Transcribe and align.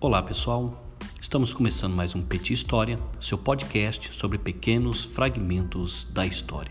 Olá 0.00 0.22
pessoal, 0.22 0.86
estamos 1.20 1.52
começando 1.52 1.92
mais 1.92 2.14
um 2.14 2.22
Petit 2.22 2.52
História, 2.52 3.00
seu 3.20 3.36
podcast 3.36 4.14
sobre 4.14 4.38
pequenos 4.38 5.04
fragmentos 5.04 6.06
da 6.12 6.24
história. 6.24 6.70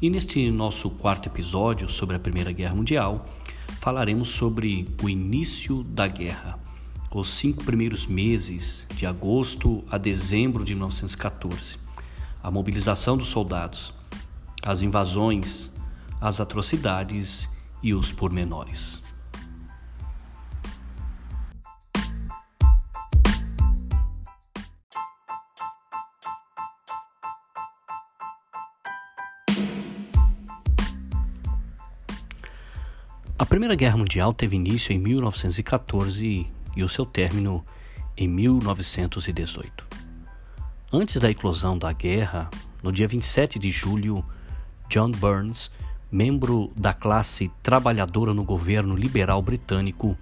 E 0.00 0.08
neste 0.08 0.48
nosso 0.48 0.88
quarto 0.88 1.28
episódio 1.28 1.88
sobre 1.88 2.14
a 2.14 2.20
Primeira 2.20 2.52
Guerra 2.52 2.76
Mundial, 2.76 3.26
falaremos 3.80 4.28
sobre 4.28 4.86
o 5.02 5.08
início 5.08 5.82
da 5.82 6.06
guerra, 6.06 6.60
os 7.12 7.28
cinco 7.28 7.64
primeiros 7.64 8.06
meses, 8.06 8.86
de 8.94 9.04
agosto 9.04 9.82
a 9.90 9.98
dezembro 9.98 10.64
de 10.64 10.76
1914, 10.76 11.76
a 12.40 12.52
mobilização 12.52 13.16
dos 13.16 13.30
soldados, 13.30 13.92
as 14.62 14.80
invasões, 14.80 15.72
as 16.20 16.40
atrocidades 16.40 17.48
e 17.82 17.92
os 17.92 18.12
pormenores. 18.12 19.01
Primeira 33.52 33.74
Guerra 33.74 33.98
Mundial 33.98 34.32
teve 34.32 34.56
início 34.56 34.94
em 34.94 34.98
1914 34.98 36.46
e 36.74 36.82
o 36.82 36.88
seu 36.88 37.04
término 37.04 37.62
em 38.16 38.26
1918. 38.26 39.86
Antes 40.90 41.20
da 41.20 41.30
eclosão 41.30 41.76
da 41.76 41.92
guerra, 41.92 42.48
no 42.82 42.90
dia 42.90 43.06
27 43.06 43.58
de 43.58 43.70
julho, 43.70 44.24
John 44.88 45.10
Burns, 45.10 45.70
membro 46.10 46.72
da 46.74 46.94
classe 46.94 47.50
trabalhadora 47.62 48.32
no 48.32 48.42
governo 48.42 48.96
liberal 48.96 49.42
britânico, 49.42 50.16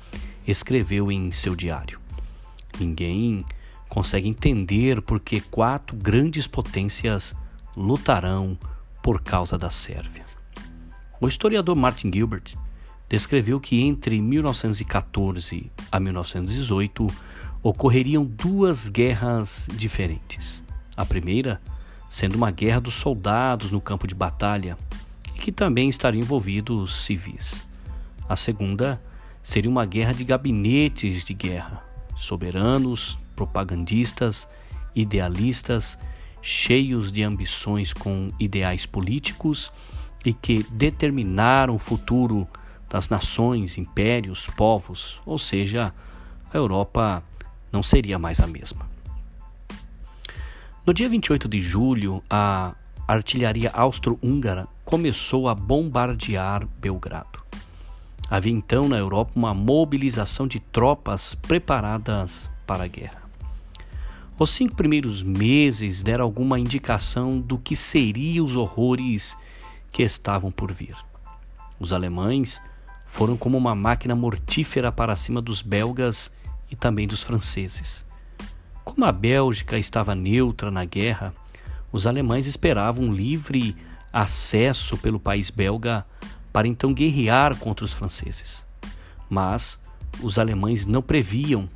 escreveu 0.45 1.13
em 1.13 1.31
seu 1.31 1.55
diário: 1.55 2.01
Ninguém 2.81 3.45
consegue 3.89 4.29
entender 4.29 5.01
por 5.01 5.21
que 5.21 5.41
quatro 5.41 5.97
grandes 5.97 6.49
potências 6.49 7.33
lutarão 7.77 8.59
por 9.01 9.23
causa 9.23 9.57
da 9.57 9.71
Sérvia. 9.71 10.25
O 11.21 11.29
historiador 11.29 11.77
Martin 11.77 12.11
Gilbert 12.13 12.57
descreveu 13.11 13.61
que 13.61 13.83
entre 13.83 14.23
1914 14.23 15.71
a 15.93 16.01
1918 16.01 17.07
ocorreriam 17.63 18.25
duas 18.25 18.89
guerras 18.89 19.69
diferentes. 19.71 20.65
A 20.97 21.05
primeira 21.05 21.61
sendo 22.09 22.37
uma 22.37 22.51
guerra 22.51 22.81
dos 22.81 22.95
soldados 22.95 23.71
no 23.71 23.81
campo 23.81 24.07
de 24.07 24.15
batalha, 24.15 24.77
e 25.29 25.39
que 25.39 25.53
também 25.53 25.89
estariam 25.89 26.23
envolvidos 26.23 27.05
civis. 27.05 27.65
A 28.29 28.35
segunda 28.35 29.01
seria 29.43 29.71
uma 29.71 29.85
guerra 29.85 30.13
de 30.13 30.25
gabinetes 30.25 31.25
de 31.25 31.35
guerra, 31.35 31.85
soberanos, 32.17 33.17
propagandistas, 33.37 34.49
idealistas, 34.95 35.97
cheios 36.43 37.13
de 37.13 37.23
ambições 37.23 37.93
com 37.93 38.31
ideais 38.39 38.87
políticos 38.87 39.73
e 40.25 40.33
que 40.33 40.65
determinaram 40.71 41.77
o 41.77 41.79
futuro 41.79 42.47
das 42.91 43.09
nações, 43.09 43.79
impérios, 43.79 44.49
povos, 44.57 45.23
ou 45.25 45.39
seja, 45.39 45.95
a 46.53 46.57
Europa 46.57 47.23
não 47.73 47.83
seria 47.83 48.19
mais 48.19 48.41
a 48.41 48.47
mesma. 48.47 48.91
No 50.85 50.93
dia 50.93 51.09
28 51.09 51.49
de 51.49 51.61
julho, 51.61 52.23
a 52.29 52.75
artilharia 53.07 53.71
austro-húngara 53.73 54.67
começou 54.85 55.49
a 55.49 55.55
bombardear 55.55 56.67
Belgrado. 56.81 57.41
Havia 58.29 58.53
então 58.53 58.89
na 58.89 58.97
Europa 58.97 59.33
uma 59.37 59.55
mobilização 59.55 60.49
de 60.49 60.59
tropas 60.59 61.35
preparadas 61.35 62.51
para 62.67 62.85
a 62.85 62.89
guerra. 62.89 63.23
Os 64.39 64.51
cinco 64.51 64.75
primeiros 64.75 65.23
meses 65.23 66.03
deram 66.03 66.25
alguma 66.25 66.59
indicação 66.59 67.39
do 67.39 67.59
que 67.59 67.77
seriam 67.77 68.45
os 68.45 68.57
horrores 68.57 69.37
que 69.93 70.03
estavam 70.03 70.51
por 70.51 70.73
vir. 70.73 70.97
Os 71.79 71.93
alemães 71.93 72.61
foram 73.11 73.37
como 73.37 73.59
uma 73.59 73.75
máquina 73.75 74.15
mortífera 74.15 74.93
para 74.93 75.17
cima 75.17 75.43
dos 75.43 75.63
belgas 75.63 76.31
e 76.71 76.77
também 76.77 77.09
dos 77.09 77.25
franceses. 77.25 78.07
Como 78.85 79.05
a 79.05 79.11
Bélgica 79.11 79.77
estava 79.77 80.15
neutra 80.15 80.71
na 80.71 80.85
guerra, 80.85 81.35
os 81.91 82.07
alemães 82.07 82.47
esperavam 82.47 83.13
livre 83.13 83.77
acesso 84.13 84.97
pelo 84.97 85.19
país 85.19 85.51
belga 85.51 86.07
para 86.53 86.69
então 86.69 86.95
guerrear 86.95 87.57
contra 87.57 87.85
os 87.85 87.93
franceses. 87.93 88.65
Mas 89.29 89.79
os 90.23 90.39
alemães 90.39 90.87
não 90.87 91.03
previam 91.03 91.69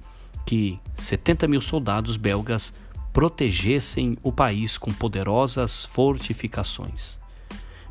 que 0.46 0.78
70 0.94 1.48
mil 1.48 1.60
soldados 1.60 2.16
belgas 2.16 2.72
protegessem 3.12 4.16
o 4.22 4.32
país 4.32 4.78
com 4.78 4.92
poderosas 4.92 5.84
fortificações. 5.84 7.18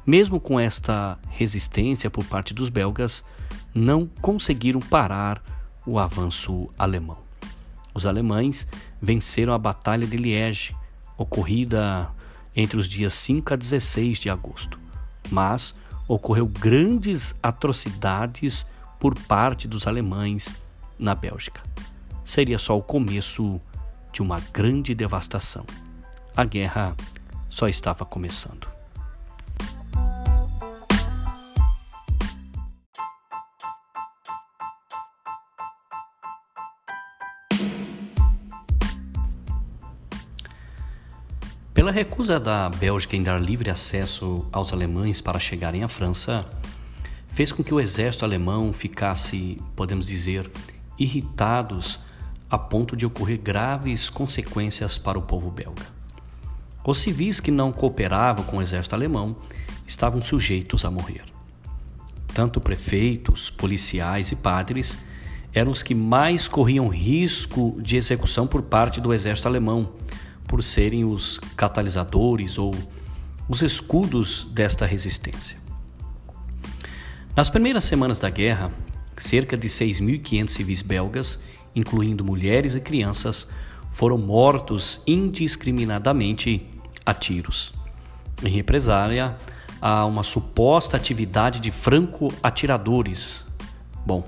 Mesmo 0.06 0.40
com 0.40 0.60
esta 0.60 1.18
resistência 1.30 2.10
por 2.10 2.26
parte 2.26 2.54
dos 2.54 2.70
belgas, 2.70 3.24
não 3.74 4.06
conseguiram 4.06 4.80
parar 4.80 5.42
o 5.86 5.98
avanço 5.98 6.70
alemão. 6.78 7.18
Os 7.94 8.06
alemães 8.06 8.68
venceram 9.02 9.54
a 9.54 9.58
Batalha 9.58 10.06
de 10.06 10.18
Liege, 10.18 10.76
ocorrida 11.18 12.10
entre 12.56 12.78
os 12.78 12.88
dias 12.88 13.14
5 13.14 13.54
a 13.54 13.58
16 13.58 14.20
de 14.20 14.30
agosto, 14.30 14.80
mas 15.30 15.74
ocorreu 16.08 16.48
grandes 16.48 17.36
atrocidades 17.42 18.66
por 19.00 19.18
parte 19.18 19.68
dos 19.68 19.88
alemães 19.88 20.54
na 20.98 21.16
Bélgica. 21.16 21.62
Seria 22.26 22.60
só 22.60 22.78
o 22.78 22.82
começo 22.82 23.60
de 24.12 24.22
uma 24.22 24.40
grande 24.52 24.94
devastação. 24.94 25.66
A 26.36 26.46
guerra 26.46 26.96
só 27.50 27.68
estava 27.68 28.06
começando. 28.06 28.73
Pela 41.84 41.92
recusa 41.92 42.40
da 42.40 42.70
Bélgica 42.70 43.18
em 43.18 43.22
dar 43.22 43.42
livre 43.42 43.70
acesso 43.70 44.46
aos 44.54 44.72
alemães 44.72 45.20
para 45.20 45.38
chegarem 45.38 45.84
à 45.84 45.90
França, 45.90 46.46
fez 47.28 47.52
com 47.52 47.62
que 47.62 47.74
o 47.74 47.80
exército 47.82 48.24
alemão 48.24 48.72
ficasse, 48.72 49.62
podemos 49.76 50.06
dizer, 50.06 50.50
irritados 50.98 52.00
a 52.50 52.58
ponto 52.58 52.96
de 52.96 53.06
ocorrer 53.06 53.38
graves 53.38 54.10
consequências 54.10 54.98
para 54.98 55.20
o 55.20 55.24
povo 55.24 55.52
belga. 55.52 55.84
Os 56.86 57.00
civis 57.00 57.42
que 57.42 57.52
não 57.52 57.74
cooperavam 57.74 58.46
com 58.46 58.60
o 58.60 58.62
exército 58.62 58.96
alemão 58.96 59.36
estavam 59.86 60.22
sujeitos 60.22 60.86
a 60.86 60.90
morrer. 60.90 61.26
Tanto 62.34 62.62
prefeitos, 62.62 63.50
policiais 63.50 64.32
e 64.32 64.38
padres 64.38 64.98
eram 65.54 65.74
os 65.74 65.84
que 65.84 65.94
mais 65.94 66.48
corriam 66.48 66.88
risco 66.88 67.78
de 67.82 67.98
execução 67.98 68.48
por 68.48 68.62
parte 68.62 69.02
do 69.02 69.14
exército 69.14 69.50
alemão, 69.50 69.92
por 70.54 70.62
serem 70.62 71.04
os 71.04 71.40
catalisadores 71.58 72.60
ou 72.60 72.76
os 73.50 73.64
escudos 73.64 74.48
desta 74.52 74.86
resistência. 74.86 75.58
Nas 77.36 77.50
primeiras 77.50 77.86
semanas 77.86 78.20
da 78.20 78.30
guerra, 78.30 78.72
cerca 79.18 79.58
de 79.58 79.68
6.500 79.68 80.50
civis 80.50 80.84
belgas, 80.84 81.40
incluindo 81.76 82.24
mulheres 82.24 82.76
e 82.76 82.82
crianças, 82.82 83.48
foram 83.90 84.16
mortos 84.16 85.02
indiscriminadamente 85.08 86.64
a 87.04 87.16
tiros, 87.16 87.74
em 88.44 88.50
represália 88.50 89.36
a 89.82 90.06
uma 90.06 90.22
suposta 90.22 90.96
atividade 90.96 91.60
de 91.60 91.72
franco-atiradores. 91.72 93.44
Bom, 94.06 94.24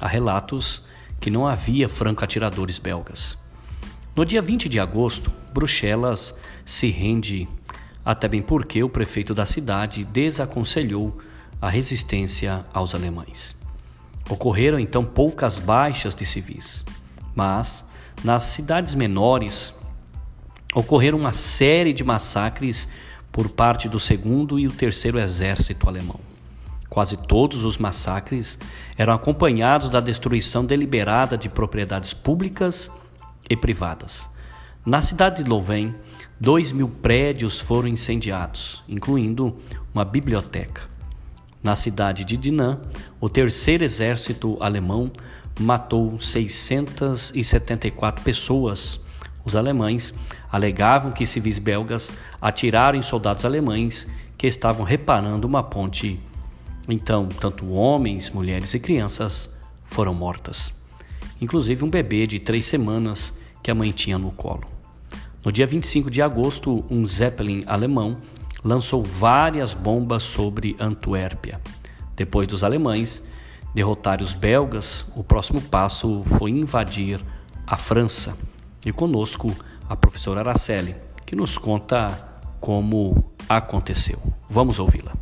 há 0.00 0.08
relatos 0.08 0.82
que 1.20 1.30
não 1.30 1.46
havia 1.46 1.88
franco-atiradores 1.88 2.80
belgas. 2.80 3.43
No 4.16 4.24
dia 4.24 4.40
20 4.40 4.68
de 4.68 4.78
agosto, 4.78 5.32
Bruxelas 5.52 6.36
se 6.64 6.88
rende, 6.88 7.48
até 8.04 8.28
bem 8.28 8.40
porque 8.40 8.80
o 8.80 8.88
prefeito 8.88 9.34
da 9.34 9.44
cidade 9.44 10.04
desaconselhou 10.04 11.18
a 11.60 11.68
resistência 11.68 12.64
aos 12.72 12.94
alemães. 12.94 13.56
Ocorreram 14.30 14.78
então 14.78 15.04
poucas 15.04 15.58
baixas 15.58 16.14
de 16.14 16.24
civis, 16.24 16.84
mas 17.34 17.84
nas 18.22 18.44
cidades 18.44 18.94
menores 18.94 19.74
ocorreram 20.72 21.18
uma 21.18 21.32
série 21.32 21.92
de 21.92 22.04
massacres 22.04 22.86
por 23.32 23.48
parte 23.48 23.88
do 23.88 23.98
segundo 23.98 24.60
e 24.60 24.68
o 24.68 24.72
terceiro 24.72 25.18
exército 25.18 25.88
alemão. 25.88 26.20
Quase 26.88 27.16
todos 27.16 27.64
os 27.64 27.78
massacres 27.78 28.60
eram 28.96 29.12
acompanhados 29.12 29.90
da 29.90 29.98
destruição 29.98 30.64
deliberada 30.64 31.36
de 31.36 31.48
propriedades 31.48 32.14
públicas 32.14 32.88
e 33.48 33.56
privadas. 33.56 34.28
Na 34.84 35.00
cidade 35.00 35.42
de 35.42 35.48
Louvain, 35.48 35.94
dois 36.38 36.72
mil 36.72 36.88
prédios 36.88 37.60
foram 37.60 37.88
incendiados, 37.88 38.84
incluindo 38.88 39.56
uma 39.94 40.04
biblioteca. 40.04 40.82
Na 41.62 41.74
cidade 41.74 42.22
de 42.24 42.36
Dinant, 42.36 42.78
o 43.18 43.30
terceiro 43.30 43.84
exército 43.84 44.58
alemão 44.60 45.10
matou 45.58 46.20
674 46.20 48.22
pessoas. 48.22 49.00
Os 49.44 49.56
alemães 49.56 50.12
alegavam 50.52 51.12
que 51.12 51.26
civis 51.26 51.58
belgas 51.58 52.12
atiraram 52.40 52.98
em 52.98 53.02
soldados 53.02 53.46
alemães 53.46 54.06
que 54.36 54.46
estavam 54.46 54.84
reparando 54.84 55.46
uma 55.46 55.62
ponte. 55.62 56.20
Então, 56.86 57.28
tanto 57.28 57.70
homens, 57.70 58.30
mulheres 58.30 58.74
e 58.74 58.78
crianças 58.78 59.48
foram 59.84 60.12
mortas, 60.12 60.72
inclusive 61.44 61.84
um 61.84 61.90
bebê 61.90 62.26
de 62.26 62.40
três 62.40 62.64
semanas 62.64 63.32
que 63.62 63.70
a 63.70 63.74
mãe 63.74 63.92
tinha 63.92 64.18
no 64.18 64.30
colo. 64.30 64.66
No 65.44 65.52
dia 65.52 65.66
25 65.66 66.10
de 66.10 66.22
agosto, 66.22 66.84
um 66.90 67.06
Zeppelin 67.06 67.62
alemão 67.66 68.16
lançou 68.64 69.02
várias 69.02 69.74
bombas 69.74 70.22
sobre 70.22 70.74
Antuérpia. 70.80 71.60
Depois 72.16 72.48
dos 72.48 72.64
alemães 72.64 73.22
derrotarem 73.74 74.24
os 74.24 74.32
belgas, 74.32 75.04
o 75.14 75.22
próximo 75.22 75.60
passo 75.60 76.22
foi 76.24 76.50
invadir 76.50 77.20
a 77.66 77.76
França. 77.76 78.36
E 78.86 78.92
conosco 78.92 79.54
a 79.88 79.94
professora 79.94 80.40
Araceli, 80.40 80.94
que 81.26 81.36
nos 81.36 81.58
conta 81.58 82.40
como 82.58 83.32
aconteceu. 83.48 84.18
Vamos 84.48 84.78
ouvi-la. 84.78 85.12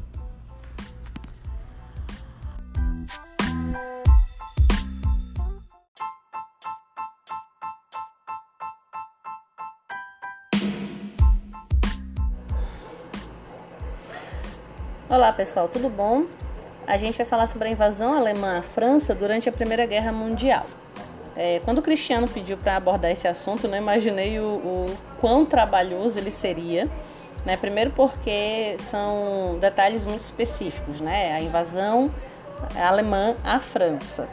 Olá 15.13 15.31
pessoal, 15.31 15.69
tudo 15.69 15.91
bom? 15.91 16.25
A 16.87 16.97
gente 16.97 17.19
vai 17.19 17.27
falar 17.27 17.47
sobre 17.47 17.69
a 17.69 17.71
invasão 17.71 18.15
alemã 18.15 18.61
à 18.61 18.63
França 18.63 19.15
durante 19.15 19.47
a 19.47 19.53
Primeira 19.53 19.85
Guerra 19.85 20.11
Mundial. 20.11 20.65
É, 21.37 21.61
quando 21.67 21.81
o 21.81 21.83
Cristiano 21.83 22.27
pediu 22.27 22.57
para 22.57 22.77
abordar 22.77 23.11
esse 23.11 23.29
assunto, 23.29 23.69
não 23.69 23.77
imaginei 23.77 24.41
o, 24.41 24.45
o 24.45 24.87
quão 25.21 25.45
trabalhoso 25.45 26.19
ele 26.19 26.31
seria. 26.31 26.89
Né? 27.45 27.59
Primeiro 27.59 27.91
porque 27.91 28.75
são 28.79 29.59
detalhes 29.61 30.07
muito 30.07 30.23
específicos, 30.23 30.99
né? 30.99 31.35
A 31.35 31.43
invasão 31.43 32.11
alemã 32.75 33.37
à 33.45 33.61
França. 33.61 34.31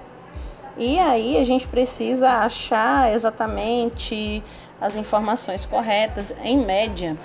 E 0.77 0.97
aí 0.97 1.37
a 1.39 1.43
gente 1.43 1.67
precisa 1.67 2.29
achar 2.29 3.13
exatamente 3.13 4.41
as 4.79 4.95
informações 4.95 5.65
corretas. 5.65 6.33
Em 6.41 6.57
média, 6.57 7.17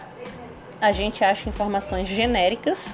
a 0.80 0.90
gente 0.90 1.22
acha 1.22 1.48
informações 1.48 2.08
genéricas, 2.08 2.92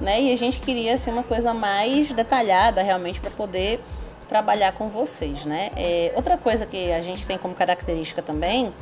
né? 0.00 0.20
E 0.20 0.32
a 0.32 0.36
gente 0.36 0.60
queria 0.60 0.96
ser 0.96 1.10
uma 1.10 1.22
coisa 1.22 1.52
mais 1.52 2.10
detalhada 2.12 2.82
realmente 2.82 3.20
para 3.20 3.30
poder 3.30 3.80
trabalhar 4.28 4.72
com 4.72 4.88
vocês, 4.88 5.44
né? 5.44 5.70
É, 5.76 6.12
outra 6.14 6.38
coisa 6.38 6.64
que 6.64 6.92
a 6.92 7.00
gente 7.02 7.26
tem 7.26 7.36
como 7.36 7.54
característica 7.54 8.22
também 8.22 8.72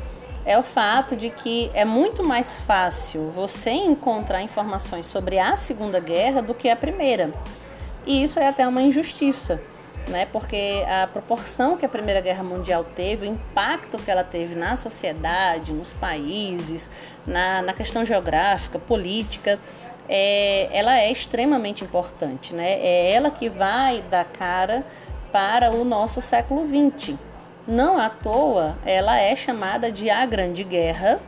é 0.44 0.56
o 0.58 0.62
fato 0.62 1.16
de 1.16 1.30
que 1.30 1.70
é 1.74 1.84
muito 1.84 2.24
mais 2.24 2.54
fácil 2.54 3.30
você 3.30 3.70
encontrar 3.70 4.42
informações 4.42 5.06
sobre 5.06 5.38
a 5.38 5.56
Segunda 5.56 6.00
Guerra 6.00 6.40
do 6.40 6.54
que 6.54 6.68
a 6.68 6.76
Primeira. 6.76 7.30
E 8.06 8.22
isso 8.22 8.38
é 8.38 8.48
até 8.48 8.66
uma 8.66 8.80
injustiça, 8.80 9.60
né? 10.08 10.26
Porque 10.32 10.84
a 10.88 11.06
proporção 11.06 11.76
que 11.76 11.84
a 11.84 11.88
Primeira 11.88 12.20
Guerra 12.20 12.42
Mundial 12.42 12.82
teve, 12.82 13.26
o 13.26 13.30
impacto 13.30 13.98
que 13.98 14.10
ela 14.10 14.24
teve 14.24 14.54
na 14.54 14.76
sociedade, 14.76 15.72
nos 15.72 15.92
países, 15.92 16.88
na, 17.26 17.60
na 17.60 17.72
questão 17.72 18.04
geográfica, 18.04 18.78
política, 18.78 19.58
é, 20.08 20.68
ela 20.72 20.98
é 20.98 21.12
extremamente 21.12 21.84
importante, 21.84 22.54
né? 22.54 22.72
É 22.80 23.12
ela 23.12 23.30
que 23.30 23.48
vai 23.48 24.02
dar 24.10 24.24
cara 24.24 24.84
para 25.30 25.70
o 25.70 25.84
nosso 25.84 26.20
século 26.20 26.66
XX. 26.66 27.16
Não 27.66 27.98
à 27.98 28.08
toa, 28.08 28.78
ela 28.86 29.18
é 29.18 29.36
chamada 29.36 29.92
de 29.92 30.08
a 30.08 30.24
Grande 30.24 30.64
Guerra, 30.64 31.20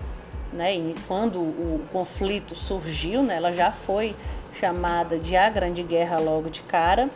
né? 0.52 0.74
E 0.74 0.94
quando 1.06 1.38
o 1.38 1.82
conflito 1.92 2.56
surgiu, 2.56 3.22
né, 3.22 3.36
ela 3.36 3.52
já 3.52 3.70
foi 3.70 4.16
chamada 4.54 5.18
de 5.18 5.36
a 5.36 5.48
Grande 5.48 5.82
Guerra 5.82 6.18
logo 6.18 6.48
de 6.48 6.62
cara, 6.62 7.10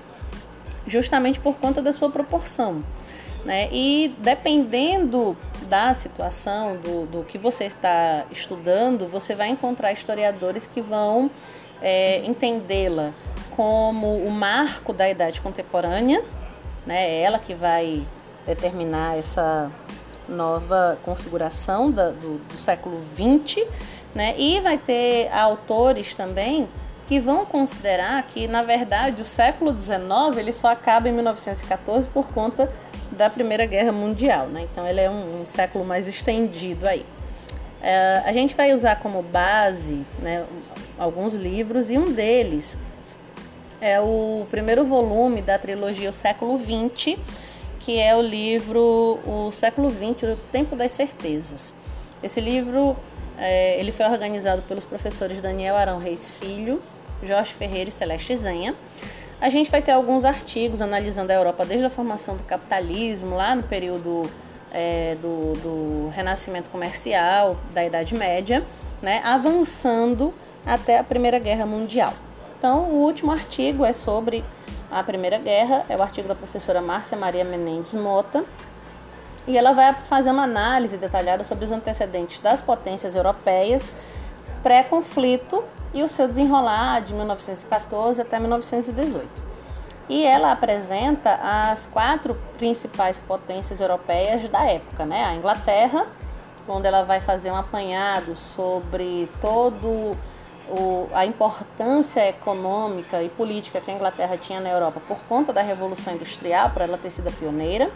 justamente 0.86 1.40
por 1.40 1.56
conta 1.56 1.80
da 1.80 1.92
sua 1.92 2.10
proporção. 2.10 2.84
Né? 3.44 3.68
E 3.70 4.14
dependendo 4.18 5.36
da 5.68 5.92
situação, 5.92 6.76
do, 6.76 7.06
do 7.06 7.24
que 7.24 7.36
você 7.36 7.64
está 7.64 8.24
estudando, 8.30 9.06
você 9.06 9.34
vai 9.34 9.48
encontrar 9.48 9.92
historiadores 9.92 10.66
que 10.66 10.80
vão 10.80 11.30
é, 11.82 12.24
entendê-la 12.24 13.12
como 13.50 14.16
o 14.16 14.30
marco 14.30 14.92
da 14.92 15.08
idade 15.08 15.40
contemporânea, 15.40 16.24
né? 16.86 17.08
É 17.08 17.22
ela 17.22 17.38
que 17.38 17.54
vai 17.54 18.02
determinar 18.46 19.16
essa 19.18 19.70
nova 20.28 20.98
configuração 21.04 21.90
da, 21.90 22.10
do, 22.10 22.38
do 22.38 22.56
século 22.56 23.00
XX, 23.14 23.66
né? 24.14 24.34
E 24.38 24.60
vai 24.60 24.78
ter 24.78 25.30
autores 25.32 26.14
também 26.14 26.68
que 27.06 27.20
vão 27.20 27.44
considerar 27.44 28.22
que, 28.22 28.48
na 28.48 28.62
verdade, 28.62 29.20
o 29.20 29.26
século 29.26 29.76
XIX 29.76 30.36
ele 30.36 30.52
só 30.52 30.68
acaba 30.68 31.08
em 31.08 31.12
1914 31.12 32.08
por 32.08 32.28
conta 32.28 32.70
da 33.14 33.30
Primeira 33.30 33.66
Guerra 33.66 33.92
Mundial, 33.92 34.46
né? 34.46 34.66
Então 34.70 34.86
ele 34.86 35.00
é 35.00 35.10
um, 35.10 35.42
um 35.42 35.46
século 35.46 35.84
mais 35.84 36.08
estendido 36.08 36.86
aí. 36.86 37.04
É, 37.82 38.22
a 38.24 38.32
gente 38.32 38.54
vai 38.54 38.74
usar 38.74 38.96
como 38.96 39.22
base 39.22 40.04
né, 40.18 40.44
alguns 40.98 41.34
livros 41.34 41.90
e 41.90 41.98
um 41.98 42.12
deles 42.12 42.78
é 43.80 44.00
o 44.00 44.46
primeiro 44.50 44.86
volume 44.86 45.42
da 45.42 45.58
trilogia 45.58 46.08
O 46.08 46.14
Século 46.14 46.58
XX, 46.58 47.18
que 47.80 48.00
é 48.00 48.16
o 48.16 48.22
livro 48.22 49.18
O 49.26 49.52
Século 49.52 49.90
XX, 49.90 50.22
O 50.22 50.36
Tempo 50.50 50.74
das 50.74 50.92
Certezas. 50.92 51.74
Esse 52.22 52.40
livro 52.40 52.96
é, 53.36 53.78
ele 53.78 53.92
foi 53.92 54.06
organizado 54.06 54.62
pelos 54.62 54.86
professores 54.86 55.42
Daniel 55.42 55.76
Arão 55.76 55.98
Reis 55.98 56.30
Filho, 56.40 56.82
Jorge 57.22 57.52
Ferreira 57.52 57.90
e 57.90 57.92
Celeste 57.92 58.34
Zenha. 58.36 58.74
A 59.44 59.50
gente 59.50 59.70
vai 59.70 59.82
ter 59.82 59.92
alguns 59.92 60.24
artigos 60.24 60.80
analisando 60.80 61.30
a 61.30 61.34
Europa 61.34 61.66
desde 61.66 61.84
a 61.84 61.90
formação 61.90 62.34
do 62.34 62.42
capitalismo, 62.44 63.36
lá 63.36 63.54
no 63.54 63.62
período 63.62 64.22
é, 64.72 65.18
do, 65.20 65.52
do 65.60 66.08
renascimento 66.14 66.70
comercial, 66.70 67.54
da 67.74 67.84
Idade 67.84 68.14
Média, 68.14 68.64
né, 69.02 69.20
avançando 69.22 70.32
até 70.64 70.98
a 70.98 71.04
Primeira 71.04 71.38
Guerra 71.38 71.66
Mundial. 71.66 72.14
Então, 72.56 72.84
o 72.84 73.02
último 73.02 73.32
artigo 73.32 73.84
é 73.84 73.92
sobre 73.92 74.42
a 74.90 75.02
Primeira 75.02 75.36
Guerra, 75.36 75.84
é 75.90 75.94
o 75.94 76.00
artigo 76.00 76.26
da 76.26 76.34
professora 76.34 76.80
Márcia 76.80 77.14
Maria 77.14 77.44
Menendes 77.44 77.92
Mota, 77.92 78.46
e 79.46 79.58
ela 79.58 79.72
vai 79.74 79.92
fazer 79.92 80.30
uma 80.30 80.44
análise 80.44 80.96
detalhada 80.96 81.44
sobre 81.44 81.66
os 81.66 81.70
antecedentes 81.70 82.38
das 82.38 82.62
potências 82.62 83.14
europeias 83.14 83.92
pré-conflito 84.64 85.62
e 85.92 86.02
o 86.02 86.08
seu 86.08 86.26
desenrolar 86.26 87.02
de 87.02 87.12
1914 87.14 88.20
até 88.20 88.40
1918. 88.40 89.28
E 90.08 90.26
ela 90.26 90.52
apresenta 90.52 91.38
as 91.42 91.86
quatro 91.86 92.36
principais 92.58 93.18
potências 93.18 93.80
europeias 93.80 94.48
da 94.48 94.64
época, 94.64 95.04
né? 95.06 95.24
A 95.24 95.34
Inglaterra, 95.34 96.06
onde 96.66 96.86
ela 96.86 97.04
vai 97.04 97.20
fazer 97.20 97.50
um 97.50 97.56
apanhado 97.56 98.34
sobre 98.36 99.30
todo 99.40 100.16
o, 100.68 101.08
a 101.12 101.24
importância 101.24 102.26
econômica 102.28 103.22
e 103.22 103.28
política 103.28 103.80
que 103.80 103.90
a 103.90 103.94
Inglaterra 103.94 104.36
tinha 104.36 104.60
na 104.60 104.70
Europa 104.70 105.00
por 105.06 105.18
conta 105.24 105.52
da 105.52 105.62
Revolução 105.62 106.14
Industrial, 106.14 106.70
por 106.70 106.82
ela 106.82 106.98
ter 106.98 107.10
sido 107.10 107.28
a 107.28 107.32
pioneira. 107.32 107.90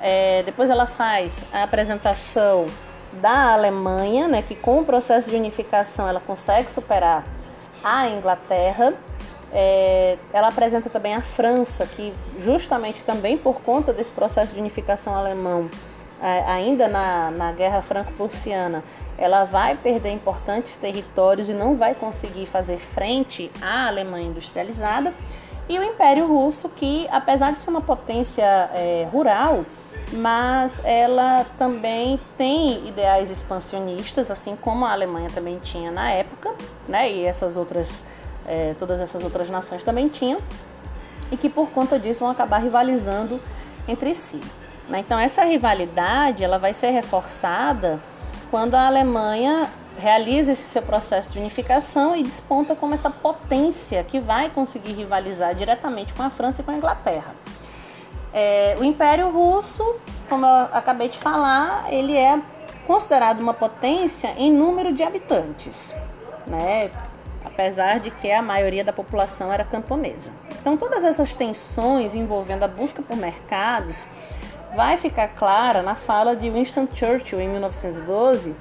É, 0.00 0.42
depois 0.44 0.68
ela 0.68 0.86
faz 0.86 1.46
a 1.52 1.62
apresentação 1.62 2.66
da 3.20 3.52
Alemanha, 3.52 4.28
né, 4.28 4.42
que 4.42 4.54
com 4.54 4.80
o 4.80 4.84
processo 4.84 5.30
de 5.30 5.36
unificação 5.36 6.08
ela 6.08 6.20
consegue 6.20 6.70
superar 6.70 7.24
a 7.82 8.08
Inglaterra. 8.08 8.94
É, 9.52 10.16
ela 10.32 10.48
apresenta 10.48 10.88
também 10.88 11.14
a 11.14 11.20
França, 11.20 11.86
que 11.86 12.14
justamente 12.40 13.04
também 13.04 13.36
por 13.36 13.60
conta 13.60 13.92
desse 13.92 14.10
processo 14.10 14.54
de 14.54 14.60
unificação 14.60 15.14
alemão, 15.14 15.68
é, 16.22 16.42
ainda 16.44 16.88
na, 16.88 17.30
na 17.30 17.52
Guerra 17.52 17.82
Franco-Prussiana, 17.82 18.82
ela 19.18 19.44
vai 19.44 19.76
perder 19.76 20.10
importantes 20.10 20.76
territórios 20.76 21.48
e 21.48 21.52
não 21.52 21.76
vai 21.76 21.94
conseguir 21.94 22.46
fazer 22.46 22.78
frente 22.78 23.50
à 23.60 23.88
Alemanha 23.88 24.28
industrializada. 24.28 25.12
E 25.68 25.78
o 25.78 25.82
Império 25.82 26.26
Russo, 26.26 26.68
que 26.68 27.06
apesar 27.10 27.52
de 27.52 27.60
ser 27.60 27.70
uma 27.70 27.80
potência 27.80 28.44
é, 28.74 29.06
rural, 29.12 29.64
mas 30.12 30.80
ela 30.84 31.46
também 31.58 32.20
tem 32.36 32.86
ideais 32.86 33.30
expansionistas, 33.30 34.30
assim 34.30 34.56
como 34.56 34.84
a 34.84 34.92
Alemanha 34.92 35.30
também 35.34 35.58
tinha 35.58 35.90
na 35.90 36.10
época, 36.10 36.54
né? 36.86 37.10
E 37.10 37.24
essas 37.24 37.56
outras, 37.56 38.02
é, 38.46 38.74
todas 38.78 39.00
essas 39.00 39.22
outras 39.24 39.48
nações 39.48 39.82
também 39.82 40.08
tinham, 40.08 40.40
e 41.30 41.36
que 41.36 41.48
por 41.48 41.70
conta 41.70 41.98
disso 41.98 42.20
vão 42.20 42.30
acabar 42.30 42.58
rivalizando 42.58 43.40
entre 43.88 44.14
si. 44.14 44.40
Né? 44.88 44.98
Então 44.98 45.18
essa 45.18 45.42
rivalidade 45.44 46.44
ela 46.44 46.58
vai 46.58 46.74
ser 46.74 46.90
reforçada 46.90 47.98
quando 48.50 48.74
a 48.74 48.86
Alemanha 48.86 49.70
realiza 49.98 50.52
esse 50.52 50.62
seu 50.62 50.82
processo 50.82 51.32
de 51.32 51.38
unificação 51.38 52.14
e 52.16 52.22
desponta 52.22 52.74
como 52.74 52.94
essa 52.94 53.10
potência 53.10 54.02
que 54.04 54.20
vai 54.20 54.50
conseguir 54.50 54.92
rivalizar 54.92 55.54
diretamente 55.54 56.12
com 56.12 56.22
a 56.22 56.30
França 56.30 56.60
e 56.60 56.64
com 56.64 56.70
a 56.70 56.74
Inglaterra. 56.74 57.41
É, 58.32 58.74
o 58.78 58.84
Império 58.84 59.30
Russo, 59.30 59.96
como 60.28 60.46
eu 60.46 60.68
acabei 60.72 61.08
de 61.08 61.18
falar, 61.18 61.92
ele 61.92 62.16
é 62.16 62.40
considerado 62.86 63.40
uma 63.40 63.54
potência 63.54 64.34
em 64.36 64.52
número 64.52 64.92
de 64.92 65.02
habitantes, 65.02 65.94
né? 66.46 66.90
apesar 67.44 68.00
de 68.00 68.10
que 68.10 68.30
a 68.30 68.40
maioria 68.40 68.82
da 68.82 68.92
população 68.92 69.52
era 69.52 69.64
camponesa. 69.64 70.30
Então, 70.60 70.76
todas 70.76 71.04
essas 71.04 71.34
tensões 71.34 72.14
envolvendo 72.14 72.62
a 72.64 72.68
busca 72.68 73.02
por 73.02 73.16
mercados 73.16 74.06
vai 74.74 74.96
ficar 74.96 75.28
clara 75.28 75.82
na 75.82 75.94
fala 75.94 76.34
de 76.34 76.50
Winston 76.50 76.88
Churchill 76.92 77.40
em 77.40 77.48
1912, 77.48 78.56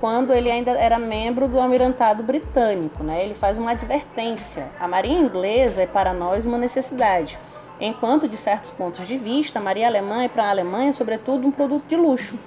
quando 0.00 0.32
ele 0.32 0.50
ainda 0.50 0.72
era 0.72 0.98
membro 0.98 1.46
do 1.46 1.60
Almirantado 1.60 2.22
Britânico. 2.22 3.04
Né? 3.04 3.24
Ele 3.24 3.34
faz 3.34 3.56
uma 3.56 3.70
advertência: 3.70 4.66
a 4.80 4.88
marinha 4.88 5.20
inglesa 5.20 5.82
é 5.82 5.86
para 5.86 6.12
nós 6.12 6.44
uma 6.44 6.58
necessidade, 6.58 7.38
enquanto, 7.80 8.28
de 8.28 8.36
certos 8.36 8.70
pontos 8.70 9.06
de 9.06 9.16
vista, 9.16 9.58
a 9.58 9.62
marinha 9.62 9.88
alemã 9.88 10.22
é 10.22 10.28
para 10.28 10.44
a 10.44 10.50
Alemanha, 10.50 10.92
sobretudo, 10.92 11.46
um 11.46 11.50
produto 11.50 11.86
de 11.86 11.96
luxo. 11.96 12.38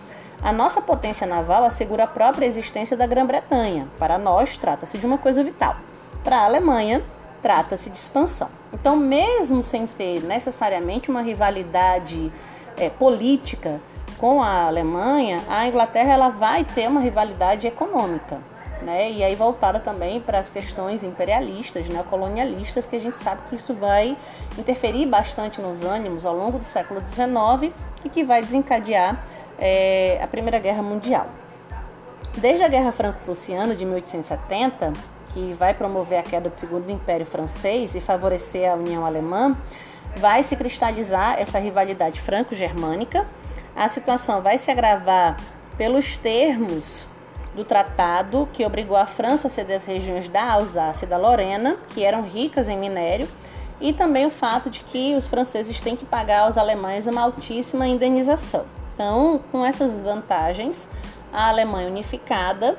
A 0.42 0.52
nossa 0.52 0.82
potência 0.82 1.26
naval 1.26 1.64
assegura 1.64 2.04
a 2.04 2.08
própria 2.08 2.46
existência 2.46 2.96
da 2.96 3.08
Grã-Bretanha. 3.08 3.88
Para 3.98 4.18
nós, 4.18 4.58
trata-se 4.58 4.98
de 4.98 5.06
uma 5.06 5.18
coisa 5.18 5.44
vital. 5.44 5.76
Para 6.24 6.38
a 6.38 6.46
Alemanha, 6.46 7.04
trata-se 7.42 7.90
de 7.90 7.98
expansão. 7.98 8.50
Então, 8.72 8.96
mesmo 8.96 9.64
sem 9.64 9.88
ter 9.88 10.22
necessariamente 10.24 11.10
uma 11.10 11.22
rivalidade 11.22 12.32
é, 12.78 12.90
política 12.90 13.82
com 14.18 14.42
a 14.42 14.66
Alemanha, 14.66 15.42
a 15.48 15.68
Inglaterra 15.68 16.14
ela 16.14 16.30
vai 16.30 16.64
ter 16.64 16.88
uma 16.88 17.02
rivalidade 17.02 17.68
econômica. 17.68 18.40
Né? 18.82 19.12
E 19.12 19.24
aí 19.24 19.36
voltada 19.36 19.80
também 19.80 20.22
para 20.22 20.40
as 20.40 20.50
questões 20.50 21.04
imperialistas, 21.04 21.90
né? 21.90 22.04
colonialistas, 22.10 22.86
que 22.86 22.96
a 22.96 23.00
gente 23.00 23.18
sabe 23.18 23.42
que 23.50 23.56
isso 23.56 23.74
vai 23.74 24.16
interferir 24.58 25.06
bastante 25.08 25.60
nos 25.62 25.84
ânimos 25.84 26.26
ao 26.26 26.36
longo 26.36 26.60
do 26.60 26.66
século 26.66 27.04
XIX 27.04 27.74
e 28.06 28.10
que 28.10 28.24
vai 28.24 28.42
desencadear 28.42 29.24
é, 29.58 30.20
a 30.22 30.28
Primeira 30.28 30.60
Guerra 30.60 30.84
Mundial. 30.84 31.28
Desde 32.38 32.64
a 32.64 32.68
Guerra 32.68 32.92
Franco-Prussiana 32.92 33.76
de 33.76 33.84
1870, 33.84 34.94
que 35.34 35.54
vai 35.54 35.74
promover 35.74 36.20
a 36.20 36.24
queda 36.24 36.50
do 36.50 36.58
Segundo 36.58 36.90
Império 36.92 37.26
Francês 37.26 37.96
e 37.96 38.02
favorecer 38.02 38.72
a 38.72 38.76
União 38.76 39.06
Alemã, 39.06 39.58
vai 40.16 40.44
se 40.44 40.56
cristalizar 40.56 41.40
essa 41.40 41.60
rivalidade 41.60 42.22
franco-germânica. 42.22 43.28
A 43.76 43.90
situação 43.90 44.42
vai 44.42 44.58
se 44.58 44.70
agravar 44.70 45.38
pelos 45.78 46.18
termos 46.18 47.08
do 47.58 47.66
tratado 47.66 48.48
que 48.54 48.64
obrigou 48.64 48.96
a 48.96 49.08
França 49.08 49.48
a 49.48 49.50
ceder 49.50 49.78
as 49.78 49.86
regiões 49.86 50.30
da 50.30 50.54
Alsácia 50.54 51.06
e 51.06 51.10
da 51.10 51.18
Lorena, 51.18 51.76
que 51.90 52.04
eram 52.04 52.22
ricas 52.22 52.70
em 52.70 52.78
minério, 52.78 53.28
e 53.82 53.92
também 53.92 54.28
o 54.28 54.30
fato 54.30 54.70
de 54.70 54.82
que 54.82 55.16
os 55.16 55.26
franceses 55.26 55.82
têm 55.82 55.96
que 55.96 56.06
pagar 56.06 56.42
aos 56.42 56.56
alemães 56.56 57.08
uma 57.08 57.22
altíssima 57.22 57.88
indenização. 57.88 58.66
Então, 58.94 59.42
com 59.52 59.66
essas 59.66 59.96
vantagens, 59.96 60.88
a 61.34 61.50
Alemanha 61.50 61.88
unificada, 61.88 62.78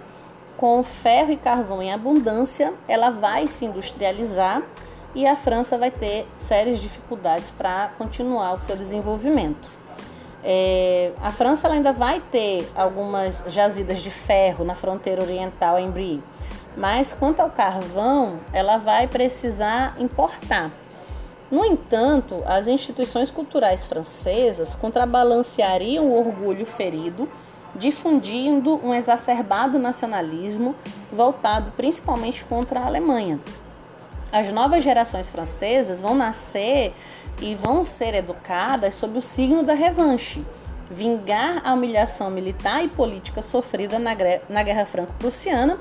com 0.57 0.83
ferro 0.85 1.33
e 1.33 1.37
carvão 1.37 1.83
em 1.83 1.93
abundância, 1.93 2.73
ela 2.87 3.11
vai 3.11 3.49
se 3.49 3.65
industrializar 3.65 4.63
e 5.13 5.27
a 5.27 5.37
França 5.37 5.77
vai 5.77 5.91
ter 5.91 6.29
sérias 6.37 6.79
dificuldades 6.79 7.51
para 7.51 7.91
continuar 7.99 8.55
o 8.55 8.59
seu 8.59 8.77
desenvolvimento. 8.77 9.78
É, 10.51 11.13
a 11.21 11.31
França 11.31 11.69
ainda 11.69 11.93
vai 11.93 12.23
ter 12.33 12.67
algumas 12.75 13.45
jazidas 13.49 13.99
de 13.99 14.11
ferro 14.11 14.65
na 14.65 14.75
fronteira 14.75 15.21
oriental 15.21 15.79
em 15.79 15.91
Brie, 15.91 16.23
mas 16.75 17.13
quanto 17.13 17.41
ao 17.41 17.51
carvão, 17.51 18.41
ela 18.51 18.79
vai 18.79 19.07
precisar 19.07 19.95
importar. 19.99 20.71
No 21.51 21.67
entanto, 21.67 22.43
as 22.47 22.67
instituições 22.67 23.31
culturais 23.31 23.85
francesas 23.85 24.75
contrabalanceariam 24.75 26.07
o 26.07 26.19
orgulho 26.19 26.65
ferido, 26.65 27.29
difundindo 27.75 28.81
um 28.83 28.95
exacerbado 28.95 29.79
nacionalismo 29.79 30.75
voltado 31.13 31.73
principalmente 31.73 32.43
contra 32.47 32.81
a 32.81 32.87
Alemanha. 32.87 33.39
As 34.33 34.51
novas 34.51 34.83
gerações 34.83 35.29
francesas 35.29 36.01
vão 36.01 36.15
nascer 36.15 36.95
e 37.41 37.55
vão 37.55 37.85
ser 37.85 38.15
educadas 38.15 38.97
sob 38.97 39.19
o 39.19 39.23
signo 39.23 39.63
da 39.63 39.75
revanche, 39.75 40.45
vingar 40.91 41.61
a 41.65 41.73
humilhação 41.75 42.31
militar 42.31 42.83
e 42.83 42.89
política 42.89 43.43
sofrida 43.43 43.99
na 43.99 44.63
Guerra 44.63 44.87
Franco-Prussiana 44.87 45.79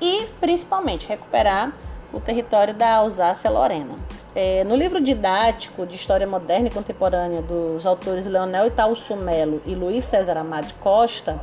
e, 0.00 0.26
principalmente, 0.40 1.06
recuperar 1.06 1.72
o 2.12 2.20
território 2.20 2.74
da 2.74 2.96
Alsácia-Lorena. 2.96 3.94
É, 4.34 4.64
no 4.64 4.76
livro 4.76 5.00
didático 5.00 5.86
de 5.86 5.94
História 5.94 6.26
Moderna 6.26 6.68
e 6.68 6.70
Contemporânea 6.70 7.40
dos 7.40 7.86
autores 7.86 8.26
Leonel 8.26 8.66
Itaúso 8.66 9.16
Melo 9.16 9.62
e 9.64 9.74
Luiz 9.74 10.04
César 10.04 10.36
Amado 10.36 10.74
Costa, 10.80 11.40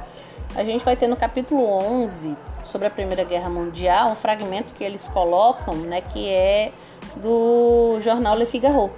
a 0.56 0.64
gente 0.64 0.86
vai 0.86 0.96
ter 0.96 1.08
no 1.08 1.16
capítulo 1.16 1.66
11 1.66 2.36
sobre 2.64 2.88
a 2.88 2.92
Primeira 2.92 3.24
Guerra 3.24 3.50
Mundial 3.50 4.12
um 4.12 4.16
fragmento 4.16 4.74
que 4.74 4.84
eles 4.84 5.08
colocam, 5.08 5.76
né, 5.76 6.02
que 6.02 6.30
é 6.30 6.72
do 7.16 7.98
jornal 8.02 8.36
Le 8.36 8.46
Figaro. 8.46 8.92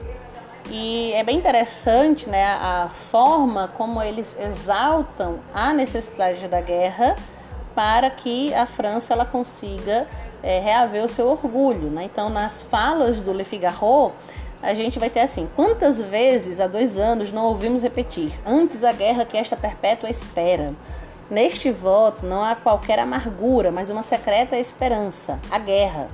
E 0.70 1.14
é 1.14 1.24
bem 1.24 1.38
interessante 1.38 2.28
né, 2.28 2.44
a 2.44 2.90
forma 2.90 3.70
como 3.78 4.02
eles 4.02 4.36
exaltam 4.40 5.40
a 5.54 5.74
necessidade 5.74 6.48
da 6.48 6.60
guerra 6.60 7.16
para 7.76 8.10
que 8.10 8.54
a 8.54 8.66
França 8.66 9.14
ela 9.14 9.26
consiga 9.26 10.08
é, 10.42 10.60
reaver 10.60 11.04
o 11.04 11.10
seu 11.10 11.28
orgulho. 11.28 11.90
Né? 11.90 12.06
Então, 12.06 12.30
nas 12.30 12.62
falas 12.62 13.22
do 13.22 13.32
Le 13.32 13.44
Figaro, 13.44 14.12
a 14.62 14.74
gente 14.74 14.98
vai 14.98 15.10
ter 15.10 15.22
assim: 15.22 15.48
quantas 15.56 16.00
vezes 16.02 16.60
há 16.60 16.68
dois 16.68 16.98
anos 16.98 17.32
não 17.32 17.46
ouvimos 17.46 17.84
repetir, 17.84 18.32
antes 18.46 18.84
a 18.84 18.92
guerra 18.92 19.26
que 19.26 19.38
esta 19.38 19.56
perpétua 19.56 20.10
espera? 20.10 20.74
Neste 21.30 21.72
voto 21.72 22.26
não 22.26 22.44
há 22.44 22.56
qualquer 22.56 23.00
amargura, 23.00 23.72
mas 23.72 23.90
uma 23.90 24.02
secreta 24.02 24.58
esperança: 24.58 25.40
a 25.52 25.60
guerra. 25.60 26.08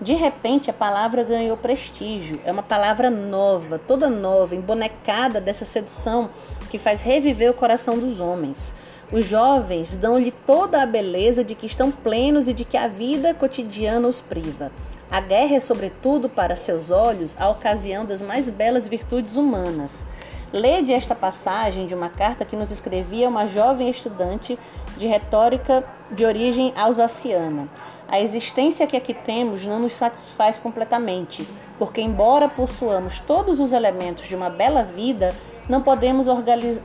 De 0.00 0.14
repente 0.14 0.70
a 0.70 0.72
palavra 0.72 1.22
ganhou 1.22 1.58
prestígio, 1.58 2.40
é 2.44 2.50
uma 2.50 2.62
palavra 2.62 3.10
nova, 3.10 3.78
toda 3.78 4.08
nova, 4.08 4.54
embonecada 4.54 5.40
dessa 5.40 5.66
sedução 5.66 6.30
que 6.70 6.78
faz 6.78 7.02
reviver 7.02 7.50
o 7.50 7.54
coração 7.54 7.98
dos 7.98 8.18
homens. 8.18 8.72
Os 9.12 9.26
jovens 9.26 9.98
dão-lhe 9.98 10.30
toda 10.30 10.80
a 10.80 10.86
beleza 10.86 11.44
de 11.44 11.54
que 11.54 11.66
estão 11.66 11.90
plenos 11.90 12.48
e 12.48 12.54
de 12.54 12.64
que 12.64 12.78
a 12.78 12.88
vida 12.88 13.34
cotidiana 13.34 14.08
os 14.08 14.20
priva. 14.20 14.72
A 15.10 15.20
guerra 15.20 15.56
é, 15.56 15.60
sobretudo, 15.60 16.28
para 16.28 16.54
seus 16.54 16.90
olhos, 16.90 17.36
a 17.38 17.48
ocasião 17.48 18.06
das 18.06 18.22
mais 18.22 18.48
belas 18.48 18.86
virtudes 18.86 19.36
humanas. 19.36 20.04
Lede 20.52 20.92
esta 20.92 21.14
passagem 21.14 21.86
de 21.86 21.94
uma 21.94 22.08
carta 22.08 22.44
que 22.44 22.56
nos 22.56 22.70
escrevia 22.70 23.28
uma 23.28 23.46
jovem 23.46 23.90
estudante 23.90 24.58
de 24.96 25.06
retórica 25.06 25.84
de 26.10 26.24
origem 26.24 26.72
alsaciana. 26.76 27.68
A 28.10 28.20
existência 28.20 28.88
que 28.88 28.96
aqui 28.96 29.14
temos 29.14 29.64
não 29.64 29.78
nos 29.78 29.92
satisfaz 29.92 30.58
completamente, 30.58 31.48
porque, 31.78 32.00
embora 32.00 32.48
possuamos 32.48 33.20
todos 33.20 33.60
os 33.60 33.72
elementos 33.72 34.26
de 34.26 34.34
uma 34.34 34.50
bela 34.50 34.82
vida, 34.82 35.32
não 35.68 35.80
podemos 35.80 36.26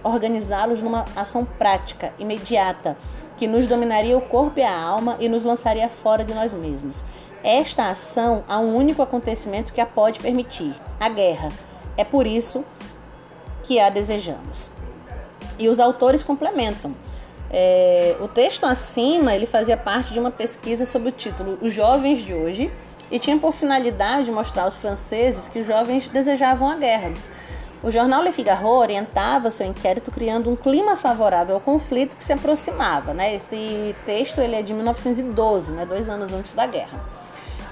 organizá-los 0.03 0.84
numa 0.84 1.03
ação 1.15 1.44
prática, 1.44 2.13
imediata, 2.20 2.96
que 3.38 3.48
nos 3.48 3.65
dominaria 3.65 4.15
o 4.15 4.22
corpo 4.22 4.60
e 4.60 4.63
a 4.63 4.79
alma 4.79 5.17
e 5.20 5.27
nos 5.27 5.44
lançaria 5.44 5.89
fora 5.89 6.24
de 6.24 6.32
nós 6.32 6.53
mesmos. 6.53 7.03
Esta 7.44 7.89
ação 7.89 8.44
há 8.48 8.60
um 8.60 8.75
único 8.75 9.01
acontecimento 9.01 9.74
que 9.74 9.82
a 9.82 9.86
pode 9.88 10.20
permitir: 10.20 10.75
a 11.00 11.10
guerra. 11.10 11.51
É 11.98 12.03
por 12.03 12.27
isso 12.27 12.63
que 13.63 13.79
a 13.79 13.89
desejamos. 13.89 14.70
E 15.58 15.67
os 15.70 15.79
autores 15.79 16.22
complementam. 16.22 16.94
É, 17.57 18.17
o 18.19 18.27
texto 18.27 18.65
acima 18.65 19.33
ele 19.33 19.45
fazia 19.45 19.77
parte 19.77 20.12
de 20.12 20.19
uma 20.19 20.29
pesquisa 20.29 20.83
sob 20.83 21.07
o 21.07 21.12
título 21.12 21.57
Os 21.62 21.71
Jovens 21.71 22.19
de 22.19 22.33
Hoje 22.33 22.69
e 23.09 23.17
tinha 23.17 23.38
por 23.38 23.53
finalidade 23.53 24.29
mostrar 24.29 24.63
aos 24.63 24.75
franceses 24.75 25.47
que 25.47 25.59
os 25.59 25.67
jovens 25.67 26.09
desejavam 26.09 26.69
a 26.69 26.75
guerra 26.75 27.13
o 27.85 27.91
jornal 27.91 28.24
Le 28.24 28.31
Figaro 28.31 28.67
orientava 28.67 29.51
seu 29.51 29.67
inquérito 29.67 30.09
criando 30.09 30.50
um 30.50 30.55
clima 30.55 30.95
favorável 30.97 31.53
ao 31.53 31.62
conflito 31.62 32.15
que 32.15 32.24
se 32.24 32.33
aproximava. 32.33 33.13
Né? 33.13 33.35
Esse 33.35 33.95
texto 34.07 34.41
ele 34.41 34.55
é 34.55 34.63
de 34.63 34.74
1912, 34.74 35.71
né? 35.71 35.85
dois 35.85 36.09
anos 36.09 36.33
antes 36.33 36.55
da 36.55 36.65
guerra. 36.65 37.00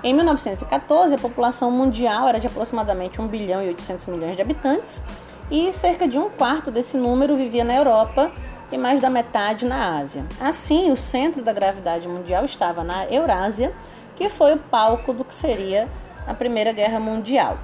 Em 0.03 0.13
1914, 0.13 1.15
a 1.15 1.17
população 1.17 1.71
mundial 1.71 2.27
era 2.27 2.39
de 2.39 2.45
aproximadamente 2.45 3.19
1 3.19 3.27
bilhão 3.27 3.63
e 3.63 3.69
800 3.69 4.05
milhões 4.05 4.35
de 4.35 4.41
habitantes 4.43 5.01
e 5.49 5.73
cerca 5.73 6.07
de 6.07 6.19
um 6.19 6.29
quarto 6.29 6.69
desse 6.69 6.95
número 6.95 7.35
vivia 7.35 7.63
na 7.63 7.73
Europa 7.73 8.31
e 8.73 8.77
mais 8.77 8.99
da 8.99 9.09
metade 9.09 9.65
na 9.65 9.99
Ásia. 9.99 10.25
Assim, 10.39 10.91
o 10.91 10.97
centro 10.97 11.43
da 11.43 11.53
gravidade 11.53 12.07
mundial 12.07 12.43
estava 12.43 12.83
na 12.83 13.05
Eurásia, 13.05 13.71
que 14.15 14.29
foi 14.29 14.55
o 14.55 14.57
palco 14.57 15.13
do 15.13 15.23
que 15.23 15.33
seria 15.33 15.87
a 16.25 16.33
Primeira 16.33 16.73
Guerra 16.73 16.99
Mundial. 16.99 17.59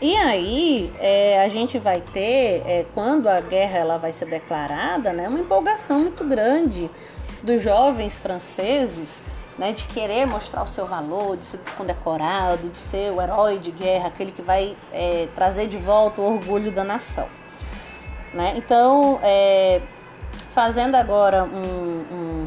E 0.00 0.14
aí 0.16 0.92
é, 1.00 1.42
a 1.42 1.48
gente 1.48 1.78
vai 1.78 2.00
ter, 2.00 2.62
é, 2.66 2.86
quando 2.94 3.28
a 3.28 3.40
guerra 3.40 3.78
ela 3.78 3.96
vai 3.96 4.12
ser 4.12 4.26
declarada, 4.26 5.12
né, 5.12 5.28
uma 5.28 5.40
empolgação 5.40 5.98
muito 5.98 6.22
grande 6.22 6.88
dos 7.42 7.62
jovens 7.62 8.16
franceses 8.16 9.22
né, 9.58 9.72
de 9.72 9.84
querer 9.84 10.26
mostrar 10.26 10.62
o 10.62 10.68
seu 10.68 10.86
valor, 10.86 11.36
de 11.36 11.46
ser 11.46 11.58
condecorado, 11.76 12.68
de 12.68 12.78
ser 12.78 13.10
o 13.10 13.20
herói 13.20 13.58
de 13.58 13.72
guerra, 13.72 14.08
aquele 14.08 14.30
que 14.30 14.42
vai 14.42 14.76
é, 14.92 15.26
trazer 15.34 15.66
de 15.66 15.78
volta 15.78 16.20
o 16.20 16.34
orgulho 16.34 16.70
da 16.70 16.84
nação. 16.84 17.26
Né? 18.34 18.54
Então, 18.56 19.18
é, 19.22 19.80
fazendo 20.56 20.94
agora 20.94 21.44
um, 21.44 22.46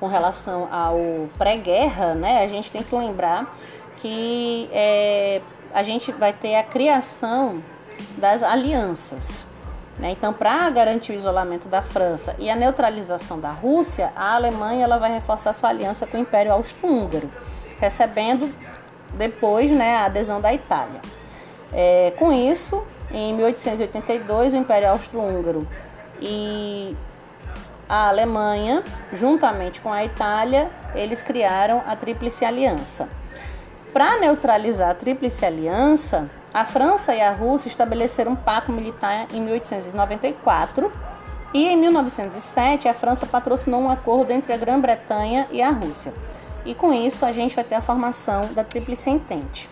com 0.00 0.06
relação 0.06 0.66
ao 0.72 0.98
pré-guerra, 1.36 2.14
né, 2.14 2.42
a 2.42 2.48
gente 2.48 2.72
tem 2.72 2.82
que 2.82 2.96
lembrar 2.96 3.54
que 3.98 4.70
é, 4.72 5.42
a 5.74 5.82
gente 5.82 6.10
vai 6.10 6.32
ter 6.32 6.54
a 6.54 6.62
criação 6.62 7.62
das 8.16 8.42
alianças. 8.42 9.44
Né? 9.98 10.12
Então, 10.12 10.32
para 10.32 10.70
garantir 10.70 11.12
o 11.12 11.14
isolamento 11.14 11.68
da 11.68 11.82
França 11.82 12.34
e 12.38 12.48
a 12.48 12.56
neutralização 12.56 13.38
da 13.38 13.50
Rússia, 13.50 14.10
a 14.16 14.34
Alemanha 14.34 14.84
ela 14.84 14.96
vai 14.96 15.12
reforçar 15.12 15.52
sua 15.52 15.68
aliança 15.68 16.06
com 16.06 16.16
o 16.16 16.20
Império 16.20 16.52
Austro-Húngaro, 16.52 17.28
recebendo 17.78 18.50
depois 19.12 19.70
né, 19.70 19.96
a 19.96 20.06
adesão 20.06 20.40
da 20.40 20.54
Itália. 20.54 21.02
É, 21.74 22.14
com 22.18 22.32
isso, 22.32 22.82
em 23.12 23.34
1882, 23.34 24.54
o 24.54 24.56
Império 24.56 24.88
Austro-Húngaro 24.88 25.68
e 26.20 26.96
a 27.88 28.08
Alemanha, 28.08 28.84
juntamente 29.12 29.80
com 29.80 29.92
a 29.92 30.04
Itália, 30.04 30.70
eles 30.94 31.22
criaram 31.22 31.82
a 31.86 31.96
Tríplice 31.96 32.44
Aliança. 32.44 33.08
Para 33.92 34.18
neutralizar 34.18 34.90
a 34.90 34.94
Tríplice 34.94 35.44
Aliança, 35.44 36.30
a 36.52 36.64
França 36.64 37.14
e 37.14 37.20
a 37.20 37.30
Rússia 37.30 37.68
estabeleceram 37.68 38.32
um 38.32 38.36
pacto 38.36 38.72
militar 38.72 39.26
em 39.32 39.40
1894 39.40 40.92
e 41.54 41.66
em 41.66 41.76
1907 41.76 42.88
a 42.88 42.94
França 42.94 43.26
patrocinou 43.26 43.80
um 43.80 43.90
acordo 43.90 44.32
entre 44.32 44.52
a 44.52 44.56
Grã-Bretanha 44.56 45.48
e 45.50 45.62
a 45.62 45.70
Rússia. 45.70 46.12
E 46.66 46.74
com 46.74 46.92
isso 46.92 47.24
a 47.24 47.32
gente 47.32 47.54
vai 47.54 47.64
ter 47.64 47.76
a 47.76 47.80
formação 47.80 48.52
da 48.52 48.62
Tríplice 48.62 49.08
Entente. 49.08 49.68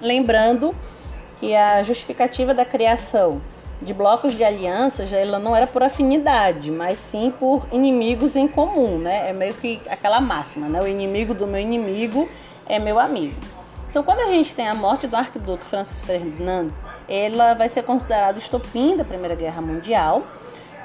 Lembrando 0.00 0.74
que 1.38 1.54
a 1.54 1.82
justificativa 1.82 2.52
da 2.52 2.64
criação 2.64 3.40
de 3.82 3.92
blocos 3.92 4.34
de 4.34 4.44
alianças 4.44 5.12
ela 5.12 5.38
não 5.38 5.54
era 5.54 5.66
por 5.66 5.82
afinidade, 5.82 6.70
mas 6.70 6.98
sim 6.98 7.32
por 7.38 7.66
inimigos 7.72 8.36
em 8.36 8.46
comum, 8.46 8.98
né? 8.98 9.28
É 9.28 9.32
meio 9.32 9.54
que 9.54 9.80
aquela 9.88 10.20
máxima, 10.20 10.68
né? 10.68 10.80
O 10.80 10.86
inimigo 10.86 11.34
do 11.34 11.46
meu 11.46 11.60
inimigo 11.60 12.28
é 12.66 12.78
meu 12.78 12.98
amigo. 12.98 13.34
Então, 13.90 14.02
quando 14.02 14.20
a 14.20 14.26
gente 14.26 14.54
tem 14.54 14.68
a 14.68 14.74
morte 14.74 15.06
do 15.06 15.16
arquiduque 15.16 15.66
Francis 15.66 16.00
Ferdinando, 16.00 16.72
ela 17.08 17.54
vai 17.54 17.68
ser 17.68 17.82
considerada 17.82 18.36
o 18.36 18.38
estopim 18.38 18.96
da 18.96 19.04
Primeira 19.04 19.34
Guerra 19.34 19.60
Mundial. 19.60 20.22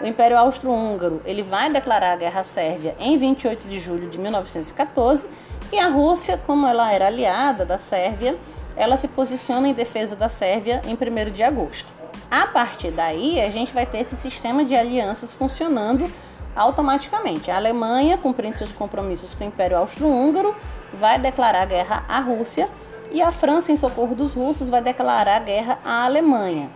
O 0.01 0.05
Império 0.05 0.37
Austro-Húngaro 0.37 1.21
ele 1.25 1.41
vai 1.41 1.71
declarar 1.71 2.13
a 2.13 2.15
Guerra 2.17 2.43
Sérvia 2.43 2.95
em 2.99 3.17
28 3.17 3.67
de 3.67 3.79
julho 3.79 4.09
de 4.09 4.17
1914 4.17 5.25
e 5.71 5.79
a 5.79 5.87
Rússia, 5.87 6.39
como 6.45 6.67
ela 6.67 6.91
era 6.91 7.07
aliada 7.07 7.65
da 7.65 7.77
Sérvia, 7.77 8.37
ela 8.75 8.95
se 8.95 9.07
posiciona 9.07 9.67
em 9.67 9.73
defesa 9.73 10.15
da 10.15 10.29
Sérvia 10.29 10.81
em 10.85 10.93
1 10.93 11.31
de 11.31 11.43
agosto. 11.43 11.91
A 12.29 12.47
partir 12.47 12.91
daí, 12.91 13.39
a 13.41 13.49
gente 13.49 13.73
vai 13.73 13.85
ter 13.85 13.99
esse 13.99 14.15
sistema 14.15 14.65
de 14.65 14.75
alianças 14.75 15.33
funcionando 15.33 16.11
automaticamente. 16.55 17.51
A 17.51 17.57
Alemanha, 17.57 18.17
cumprindo 18.17 18.57
seus 18.57 18.71
compromissos 18.71 19.33
com 19.33 19.43
o 19.43 19.47
Império 19.47 19.77
Austro-Húngaro, 19.77 20.55
vai 20.93 21.19
declarar 21.19 21.65
guerra 21.65 22.03
à 22.07 22.19
Rússia 22.19 22.69
e 23.11 23.21
a 23.21 23.31
França, 23.31 23.71
em 23.71 23.77
socorro 23.77 24.15
dos 24.15 24.33
russos, 24.33 24.69
vai 24.69 24.81
declarar 24.81 25.39
guerra 25.43 25.79
à 25.85 26.05
Alemanha. 26.05 26.69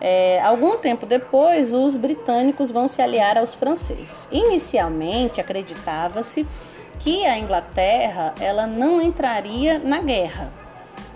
É, 0.00 0.40
algum 0.42 0.76
tempo 0.78 1.06
depois, 1.06 1.72
os 1.72 1.96
britânicos 1.96 2.70
vão 2.70 2.88
se 2.88 3.00
aliar 3.00 3.38
aos 3.38 3.54
franceses. 3.54 4.28
Inicialmente, 4.30 5.40
acreditava-se 5.40 6.46
que 6.98 7.24
a 7.24 7.38
Inglaterra 7.38 8.34
ela 8.40 8.66
não 8.66 9.00
entraria 9.00 9.78
na 9.78 9.98
guerra. 9.98 10.61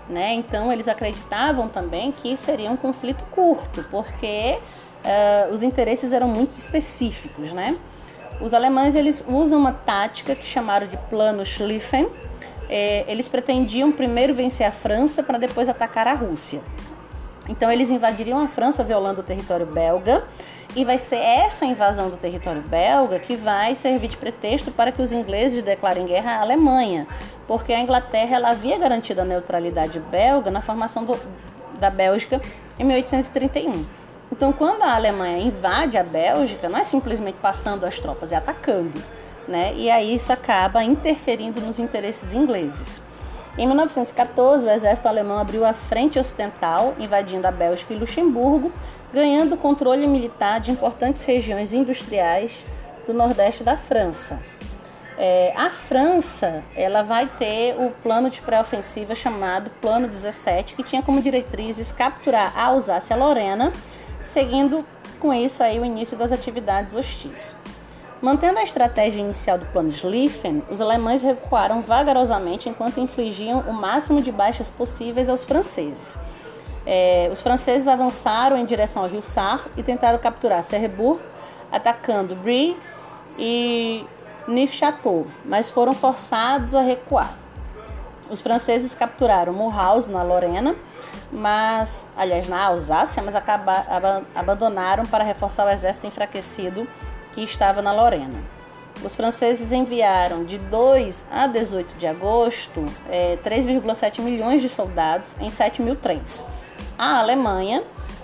Né? 0.09 0.33
Então, 0.33 0.71
eles 0.71 0.87
acreditavam 0.87 1.67
também 1.67 2.11
que 2.11 2.37
seria 2.37 2.71
um 2.71 2.77
conflito 2.77 3.23
curto, 3.31 3.83
porque 3.91 4.57
uh, 5.03 5.53
os 5.53 5.61
interesses 5.61 6.13
eram 6.13 6.27
muito 6.27 6.51
específicos. 6.51 7.51
Né? 7.51 7.77
Os 8.39 8.53
alemães 8.53 8.95
eles 8.95 9.23
usam 9.27 9.59
uma 9.59 9.73
tática 9.73 10.35
que 10.35 10.45
chamaram 10.45 10.87
de 10.87 10.97
plano 11.09 11.45
Schlieffen, 11.45 12.07
é, 12.69 13.05
eles 13.07 13.27
pretendiam 13.27 13.91
primeiro 13.91 14.33
vencer 14.33 14.67
a 14.67 14.71
França 14.71 15.23
para 15.23 15.37
depois 15.37 15.69
atacar 15.69 16.07
a 16.07 16.13
Rússia. 16.13 16.61
Então 17.47 17.71
eles 17.71 17.89
invadiriam 17.89 18.39
a 18.39 18.47
França 18.47 18.83
violando 18.83 19.21
o 19.21 19.23
território 19.23 19.65
belga 19.65 20.23
e 20.75 20.83
vai 20.83 20.97
ser 20.97 21.17
essa 21.17 21.65
invasão 21.65 22.09
do 22.09 22.17
território 22.17 22.61
belga 22.61 23.19
que 23.19 23.35
vai 23.35 23.75
servir 23.75 24.09
de 24.09 24.17
pretexto 24.17 24.71
para 24.71 24.91
que 24.91 25.01
os 25.01 25.11
ingleses 25.11 25.63
declarem 25.63 26.05
guerra 26.05 26.37
à 26.37 26.41
Alemanha, 26.41 27.07
porque 27.47 27.73
a 27.73 27.79
Inglaterra 27.79 28.35
ela 28.35 28.49
havia 28.51 28.77
garantido 28.77 29.21
a 29.21 29.25
neutralidade 29.25 29.99
belga 29.99 30.51
na 30.51 30.61
formação 30.61 31.05
do, 31.05 31.17
da 31.79 31.89
Bélgica 31.89 32.41
em 32.77 32.83
1831. 32.83 33.85
Então, 34.29 34.51
quando 34.51 34.83
a 34.83 34.93
Alemanha 34.93 35.37
invade 35.39 35.97
a 35.97 36.03
Bélgica, 36.03 36.67
não 36.67 36.77
é 36.77 36.83
simplesmente 36.83 37.37
passando 37.41 37.85
as 37.85 37.97
tropas, 37.97 38.33
é 38.33 38.35
atacando 38.35 39.01
né? 39.47 39.73
E 39.75 39.89
aí 39.89 40.13
isso 40.15 40.31
acaba 40.33 40.83
interferindo 40.83 41.61
nos 41.61 41.79
interesses 41.79 42.33
ingleses. 42.33 43.01
Em 43.57 43.65
1914, 43.65 44.67
o 44.67 44.69
exército 44.69 45.07
alemão 45.07 45.39
abriu 45.39 45.65
a 45.65 45.73
frente 45.73 46.19
ocidental, 46.19 46.93
invadindo 46.99 47.47
a 47.47 47.51
Bélgica 47.51 47.91
e 47.91 47.97
Luxemburgo, 47.97 48.71
ganhando 49.11 49.57
controle 49.57 50.05
militar 50.05 50.59
de 50.59 50.69
importantes 50.69 51.23
regiões 51.23 51.73
industriais 51.73 52.63
do 53.07 53.15
nordeste 53.15 53.63
da 53.63 53.75
França. 53.75 54.39
É, 55.17 55.51
a 55.57 55.71
França 55.71 56.63
ela 56.75 57.01
vai 57.01 57.25
ter 57.25 57.75
o 57.79 57.89
plano 58.03 58.29
de 58.29 58.39
pré-ofensiva 58.41 59.15
chamado 59.15 59.71
Plano 59.81 60.07
17, 60.07 60.75
que 60.75 60.83
tinha 60.83 61.01
como 61.01 61.19
diretrizes 61.19 61.91
capturar 61.91 62.53
a 62.55 62.65
Alsácia-Lorena, 62.65 63.73
seguindo 64.23 64.85
com 65.19 65.33
isso 65.33 65.63
aí 65.63 65.79
o 65.79 65.85
início 65.85 66.15
das 66.15 66.31
atividades 66.31 66.93
hostis. 66.93 67.55
Mantendo 68.19 68.57
a 68.57 68.63
estratégia 68.63 69.19
inicial 69.21 69.59
do 69.59 69.65
plano 69.67 69.91
Schlieffen, 69.91 70.63
os 70.71 70.81
alemães 70.81 71.21
recuaram 71.21 71.83
vagarosamente 71.83 72.67
enquanto 72.67 72.99
infligiam 72.99 73.59
o 73.61 73.73
máximo 73.73 74.21
de 74.23 74.31
baixas 74.31 74.71
possíveis 74.71 75.29
aos 75.29 75.43
franceses. 75.43 76.17
É, 76.83 77.29
os 77.31 77.41
franceses 77.41 77.87
avançaram 77.87 78.57
em 78.57 78.65
direção 78.65 79.03
ao 79.03 79.09
rio 79.09 79.21
Sar 79.21 79.67
e 79.77 79.83
tentaram 79.83 80.17
capturar 80.17 80.63
Cherbourg, 80.63 81.21
atacando 81.71 82.33
Brie 82.33 82.75
e 83.37 84.03
Neufchâteau, 84.47 85.27
mas 85.45 85.69
foram 85.69 85.93
forçados 85.93 86.73
a 86.73 86.81
recuar. 86.81 87.37
Os 88.31 88.41
franceses 88.41 88.95
capturaram 88.95 89.53
Mulhouse, 89.53 90.09
na 90.09 90.23
Lorena, 90.23 90.75
mas, 91.31 92.07
aliás, 92.17 92.49
na 92.49 92.65
Alsácia, 92.65 93.21
mas 93.21 93.35
acabaram, 93.35 94.25
abandonaram 94.33 95.05
para 95.05 95.23
reforçar 95.23 95.65
o 95.65 95.69
exército 95.69 96.07
enfraquecido 96.07 96.87
que 97.37 97.43
estava 97.43 97.83
na 97.83 97.93
Lorena. 97.93 98.43
Os 99.03 99.13
franceses 99.13 99.71
enviaram 99.71 100.43
de 100.43 100.57
2 100.57 101.27
a 101.29 101.45
18 101.45 101.95
de 101.95 102.07
agosto 102.07 102.83
é, 103.07 103.37
3,7 103.45 104.21
milhões 104.21 104.59
de 104.59 104.67
soldados 104.67 105.35
em 105.39 105.51
7 105.51 105.83
mil 105.83 105.95
trens. 105.95 106.43
A 106.97 107.19
Alemanha 107.19 107.83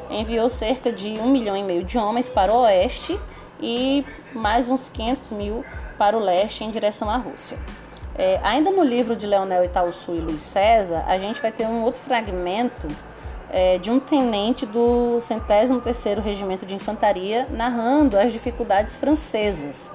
enviou 0.10 0.50
cerca 0.50 0.92
de 0.92 1.12
1 1.12 1.28
milhão 1.28 1.56
e 1.56 1.62
meio 1.62 1.84
de 1.84 1.96
homens 1.96 2.28
para 2.28 2.52
o 2.52 2.62
oeste 2.62 3.20
e 3.62 4.04
mais 4.34 4.68
uns 4.68 4.90
500 4.90 5.30
mil 5.34 5.64
para 5.96 6.18
o 6.18 6.20
leste 6.20 6.64
em 6.64 6.72
direção 6.72 7.08
à 7.08 7.18
Rússia. 7.18 7.60
É, 8.16 8.40
ainda 8.42 8.72
no 8.72 8.84
livro 8.84 9.16
de 9.16 9.28
Leonel 9.28 9.64
Itaúsu 9.64 10.16
e 10.16 10.20
Luiz 10.20 10.42
César, 10.42 11.04
a 11.06 11.20
gente 11.20 11.40
vai 11.40 11.52
ter 11.52 11.68
um 11.68 11.84
outro 11.84 12.02
fragmento 12.02 12.88
é, 13.54 13.78
de 13.78 13.92
um 13.92 14.00
tenente 14.00 14.66
do 14.66 15.20
103º 15.20 16.20
Regimento 16.20 16.66
de 16.66 16.74
Infantaria 16.74 17.48
narrando 17.52 18.18
as 18.18 18.34
dificuldades 18.34 18.96
francesas. 18.96 19.92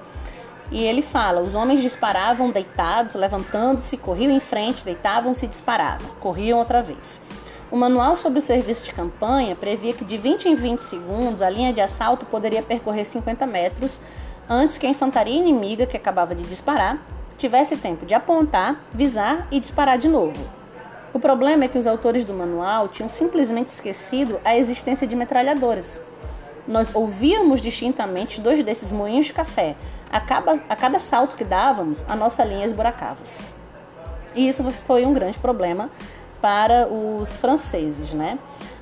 E 0.71 0.81
ele 0.83 1.01
fala: 1.01 1.41
os 1.41 1.55
homens 1.55 1.81
disparavam 1.81 2.51
deitados, 2.51 3.15
levantando-se, 3.15 3.97
corriam 3.97 4.31
em 4.31 4.39
frente, 4.39 4.85
deitavam-se 4.85 5.45
e 5.45 5.49
disparavam, 5.49 6.09
corriam 6.21 6.57
outra 6.57 6.81
vez. 6.81 7.19
O 7.69 7.75
manual 7.75 8.15
sobre 8.15 8.39
o 8.39 8.41
serviço 8.41 8.85
de 8.85 8.93
campanha 8.93 9.55
previa 9.55 9.93
que 9.93 10.05
de 10.05 10.17
20 10.17 10.47
em 10.47 10.55
20 10.55 10.79
segundos 10.79 11.41
a 11.41 11.49
linha 11.49 11.73
de 11.73 11.81
assalto 11.81 12.25
poderia 12.25 12.63
percorrer 12.63 13.05
50 13.05 13.45
metros 13.45 13.99
antes 14.49 14.77
que 14.77 14.87
a 14.87 14.89
infantaria 14.89 15.37
inimiga 15.37 15.85
que 15.85 15.97
acabava 15.97 16.33
de 16.33 16.43
disparar 16.43 16.97
tivesse 17.37 17.77
tempo 17.77 18.05
de 18.05 18.13
apontar, 18.13 18.81
visar 18.91 19.47
e 19.51 19.59
disparar 19.59 19.97
de 19.97 20.07
novo. 20.07 20.58
O 21.13 21.19
problema 21.19 21.65
é 21.65 21.67
que 21.67 21.77
os 21.77 21.87
autores 21.87 22.23
do 22.23 22.33
manual 22.33 22.87
tinham 22.87 23.09
simplesmente 23.09 23.67
esquecido 23.67 24.39
a 24.45 24.55
existência 24.55 25.07
de 25.07 25.15
metralhadoras. 25.15 25.99
Nós 26.67 26.93
ouvíamos 26.93 27.61
distintamente 27.61 28.39
dois 28.39 28.63
desses 28.63 28.91
moinhos 28.91 29.25
de 29.25 29.33
café. 29.33 29.75
A 30.11 30.19
cada, 30.19 30.53
a 30.69 30.75
cada 30.75 30.99
salto 30.99 31.35
que 31.35 31.43
dávamos, 31.43 32.05
a 32.07 32.15
nossa 32.15 32.43
linha 32.43 32.65
esburacava-se. 32.65 33.43
E 34.35 34.47
isso 34.47 34.63
foi 34.85 35.05
um 35.05 35.13
grande 35.13 35.39
problema 35.39 35.89
para 36.39 36.87
os 36.87 37.35
franceses, 37.37 38.13
né? 38.13 38.37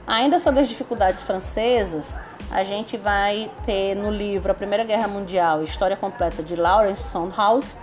Ainda 0.05 0.39
sobre 0.39 0.59
as 0.59 0.67
dificuldades 0.67 1.23
francesas, 1.23 2.19
a 2.51 2.63
gente 2.63 2.97
vai 2.97 3.51
ter 3.65 3.95
no 3.95 4.11
livro 4.11 4.51
A 4.51 4.55
Primeira 4.55 4.83
Guerra 4.83 5.07
Mundial, 5.07 5.63
História 5.63 5.97
Completa 5.97 6.43
de 6.43 6.55
Lawrence 6.55 7.03
Sondhaus, 7.03 7.75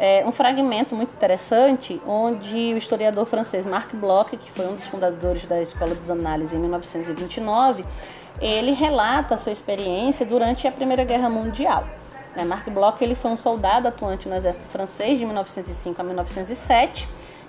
é, 0.00 0.24
um 0.26 0.32
fragmento 0.32 0.96
muito 0.96 1.12
interessante 1.12 2.00
onde 2.06 2.72
o 2.72 2.78
historiador 2.78 3.26
francês 3.26 3.66
Marc 3.66 3.94
Bloch, 3.94 4.34
que 4.34 4.50
foi 4.50 4.66
um 4.66 4.74
dos 4.74 4.86
fundadores 4.86 5.44
da 5.44 5.60
Escola 5.60 5.94
dos 5.94 6.08
Análises 6.08 6.54
em 6.54 6.58
1929, 6.58 7.84
ele 8.40 8.72
relata 8.72 9.34
a 9.34 9.38
sua 9.38 9.52
experiência 9.52 10.24
durante 10.24 10.66
a 10.66 10.72
Primeira 10.72 11.04
Guerra 11.04 11.28
Mundial. 11.28 11.84
Né? 12.34 12.44
Marc 12.44 12.70
Bloch 12.70 13.02
ele 13.04 13.14
foi 13.14 13.30
um 13.30 13.36
soldado 13.36 13.88
atuante 13.88 14.26
no 14.26 14.34
exército 14.34 14.66
francês 14.66 15.18
de 15.18 15.26
1905 15.26 16.00
a 16.00 16.04
1907 16.04 17.06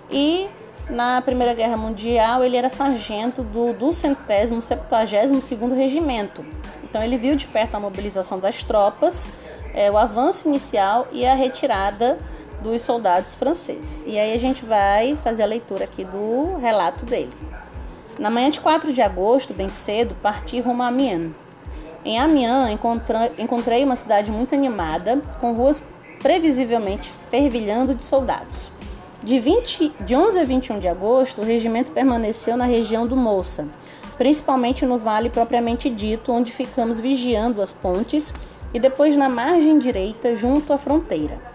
e 0.09 0.49
na 0.89 1.21
Primeira 1.21 1.53
Guerra 1.53 1.77
Mundial 1.77 2.43
ele 2.43 2.57
era 2.57 2.67
sargento 2.67 3.43
do, 3.43 3.93
centésimo, 3.93 4.61
septuagésimo 4.61 5.39
segundo 5.39 5.73
regimento. 5.73 6.45
Então 6.83 7.01
ele 7.01 7.15
viu 7.15 7.35
de 7.37 7.47
perto 7.47 7.75
a 7.75 7.79
mobilização 7.79 8.37
das 8.37 8.63
tropas, 8.63 9.29
é, 9.73 9.89
o 9.89 9.97
avanço 9.97 10.49
inicial 10.49 11.07
e 11.13 11.25
a 11.25 11.33
retirada 11.33 12.19
dos 12.61 12.81
soldados 12.81 13.35
franceses. 13.35 14.05
E 14.07 14.17
aí 14.17 14.33
a 14.33 14.39
gente 14.39 14.63
vai 14.63 15.15
fazer 15.15 15.43
a 15.43 15.47
leitura 15.47 15.83
aqui 15.83 16.03
do 16.03 16.57
relato 16.57 17.05
dele. 17.05 17.33
Na 18.19 18.29
manhã 18.29 18.51
de 18.51 18.59
4 18.59 18.93
de 18.93 19.01
agosto, 19.01 19.53
bem 19.53 19.69
cedo, 19.69 20.15
parti 20.21 20.59
rumo 20.59 20.83
a 20.83 20.87
Amiens. 20.87 21.33
Em 22.05 22.19
Amiens, 22.19 22.69
encontrei 23.37 23.83
uma 23.83 23.95
cidade 23.95 24.31
muito 24.31 24.55
animada, 24.55 25.21
com 25.39 25.53
ruas 25.53 25.81
previsivelmente 26.21 27.11
fervilhando 27.29 27.95
de 27.95 28.03
soldados. 28.03 28.71
De, 29.23 29.39
20, 29.39 29.93
de 30.01 30.15
11 30.15 30.39
a 30.39 30.43
21 30.43 30.79
de 30.79 30.87
agosto, 30.87 31.41
o 31.41 31.45
regimento 31.45 31.91
permaneceu 31.91 32.57
na 32.57 32.65
região 32.65 33.05
do 33.05 33.15
Moça, 33.15 33.67
principalmente 34.17 34.85
no 34.85 34.97
vale 34.97 35.29
propriamente 35.29 35.89
dito, 35.89 36.31
onde 36.31 36.51
ficamos 36.51 36.99
vigiando 36.99 37.61
as 37.61 37.71
pontes, 37.71 38.33
e 38.73 38.79
depois 38.79 39.17
na 39.17 39.29
margem 39.29 39.77
direita, 39.77 40.35
junto 40.35 40.73
à 40.73 40.77
fronteira. 40.77 41.50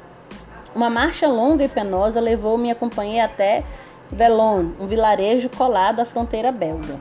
Uma 0.77 0.91
marcha 0.91 1.27
longa 1.27 1.65
e 1.65 1.69
penosa 1.69 2.21
levou-me 2.21 2.69
e 2.69 2.71
acompanhei 2.71 3.19
até 3.19 3.65
Velon, 4.13 4.73
um 4.79 4.87
vilarejo 4.87 5.49
colado 5.49 6.01
à 6.01 6.05
fronteira 6.05 6.53
belga. 6.53 7.01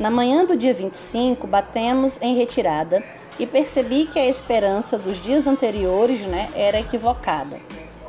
Na 0.00 0.10
manhã 0.10 0.44
do 0.44 0.56
dia 0.56 0.74
25, 0.74 1.46
batemos 1.46 2.18
em 2.20 2.34
retirada 2.34 3.04
e 3.38 3.46
percebi 3.46 4.04
que 4.04 4.18
a 4.18 4.26
esperança 4.26 4.98
dos 4.98 5.20
dias 5.20 5.46
anteriores 5.46 6.22
né, 6.22 6.50
era 6.56 6.80
equivocada. 6.80 7.60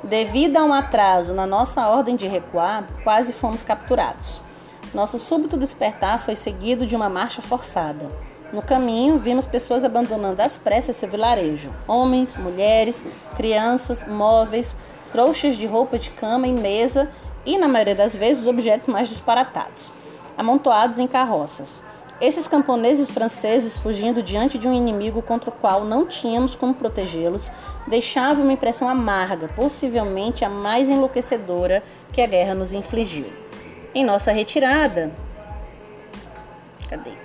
Devido 0.03 0.57
a 0.57 0.63
um 0.63 0.73
atraso 0.73 1.35
na 1.35 1.45
nossa 1.45 1.87
ordem 1.87 2.15
de 2.15 2.25
recuar, 2.25 2.87
quase 3.03 3.33
fomos 3.33 3.61
capturados. 3.61 4.41
Nosso 4.91 5.19
súbito 5.19 5.55
despertar 5.55 6.19
foi 6.19 6.35
seguido 6.35 6.87
de 6.87 6.95
uma 6.95 7.09
marcha 7.09 7.43
forçada. 7.43 8.09
No 8.51 8.61
caminho, 8.61 9.17
vimos 9.17 9.45
pessoas 9.45 9.85
abandonando 9.85 10.41
às 10.41 10.57
pressas 10.57 10.95
seu 10.97 11.09
vilarejo: 11.09 11.69
homens, 11.87 12.35
mulheres, 12.35 13.03
crianças, 13.35 14.05
móveis, 14.05 14.75
trouxas 15.11 15.55
de 15.55 15.65
roupa 15.65 15.97
de 15.97 16.09
cama 16.09 16.47
e 16.47 16.53
mesa 16.53 17.09
e, 17.45 17.57
na 17.57 17.67
maioria 17.67 17.95
das 17.95 18.15
vezes, 18.15 18.41
os 18.41 18.47
objetos 18.47 18.89
mais 18.89 19.07
disparatados, 19.07 19.91
amontoados 20.37 20.99
em 20.99 21.07
carroças. 21.07 21.83
Esses 22.19 22.47
camponeses 22.47 23.09
franceses, 23.09 23.75
fugindo 23.77 24.21
diante 24.21 24.57
de 24.57 24.67
um 24.67 24.73
inimigo 24.73 25.23
contra 25.23 25.49
o 25.49 25.53
qual 25.53 25.83
não 25.83 26.05
tínhamos 26.05 26.53
como 26.53 26.71
protegê-los, 26.71 27.51
deixavam 27.87 28.43
uma 28.43 28.53
impressão 28.53 28.87
amarga, 28.87 29.47
possivelmente 29.47 30.45
a 30.45 30.49
mais 30.49 30.87
enlouquecedora 30.87 31.81
que 32.13 32.21
a 32.21 32.27
guerra 32.27 32.53
nos 32.53 32.73
infligiu. 32.73 33.25
Em 33.95 34.05
nossa 34.05 34.31
retirada. 34.31 35.11
Cadê? 36.87 37.20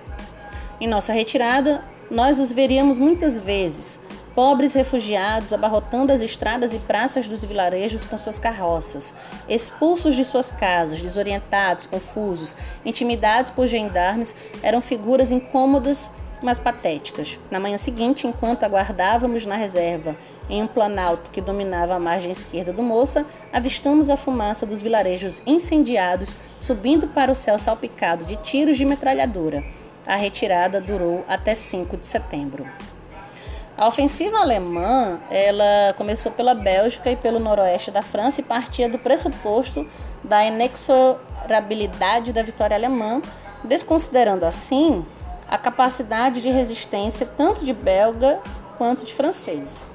Em 0.78 0.86
nossa 0.86 1.12
retirada, 1.12 1.82
nós 2.10 2.38
os 2.38 2.52
veríamos 2.52 2.98
muitas 2.98 3.38
vezes, 3.38 3.98
pobres 4.34 4.74
refugiados 4.74 5.54
abarrotando 5.54 6.12
as 6.12 6.20
estradas 6.20 6.74
e 6.74 6.78
praças 6.78 7.26
dos 7.26 7.42
vilarejos 7.42 8.04
com 8.04 8.18
suas 8.18 8.38
carroças, 8.38 9.14
expulsos 9.48 10.14
de 10.14 10.22
suas 10.22 10.50
casas, 10.50 11.00
desorientados, 11.00 11.86
confusos, 11.86 12.54
intimidados 12.84 13.50
por 13.50 13.66
gendarmes, 13.66 14.36
eram 14.62 14.82
figuras 14.82 15.30
incômodas, 15.30 16.10
mas 16.42 16.58
patéticas. 16.58 17.38
Na 17.50 17.58
manhã 17.58 17.78
seguinte, 17.78 18.26
enquanto 18.26 18.64
aguardávamos 18.64 19.46
na 19.46 19.56
reserva, 19.56 20.14
em 20.50 20.62
um 20.62 20.66
planalto 20.66 21.30
que 21.30 21.40
dominava 21.40 21.94
a 21.94 21.98
margem 21.98 22.30
esquerda 22.30 22.74
do 22.74 22.82
Moça, 22.82 23.24
avistamos 23.50 24.10
a 24.10 24.16
fumaça 24.18 24.66
dos 24.66 24.82
vilarejos 24.82 25.42
incendiados 25.46 26.36
subindo 26.60 27.08
para 27.08 27.32
o 27.32 27.34
céu 27.34 27.58
salpicado 27.58 28.26
de 28.26 28.36
tiros 28.36 28.76
de 28.76 28.84
metralhadora. 28.84 29.64
A 30.06 30.14
retirada 30.14 30.80
durou 30.80 31.24
até 31.28 31.54
5 31.54 31.96
de 31.96 32.06
setembro. 32.06 32.66
A 33.76 33.88
ofensiva 33.88 34.38
alemã, 34.38 35.18
ela 35.30 35.92
começou 35.98 36.32
pela 36.32 36.54
Bélgica 36.54 37.10
e 37.10 37.16
pelo 37.16 37.38
noroeste 37.38 37.90
da 37.90 38.00
França 38.00 38.40
e 38.40 38.44
partia 38.44 38.88
do 38.88 38.98
pressuposto 38.98 39.86
da 40.24 40.44
inexorabilidade 40.46 42.32
da 42.32 42.42
vitória 42.42 42.76
alemã, 42.76 43.20
desconsiderando 43.64 44.46
assim 44.46 45.04
a 45.48 45.58
capacidade 45.58 46.40
de 46.40 46.48
resistência 46.50 47.26
tanto 47.36 47.64
de 47.64 47.72
belga 47.72 48.40
quanto 48.78 49.04
de 49.04 49.12
franceses. 49.12 49.88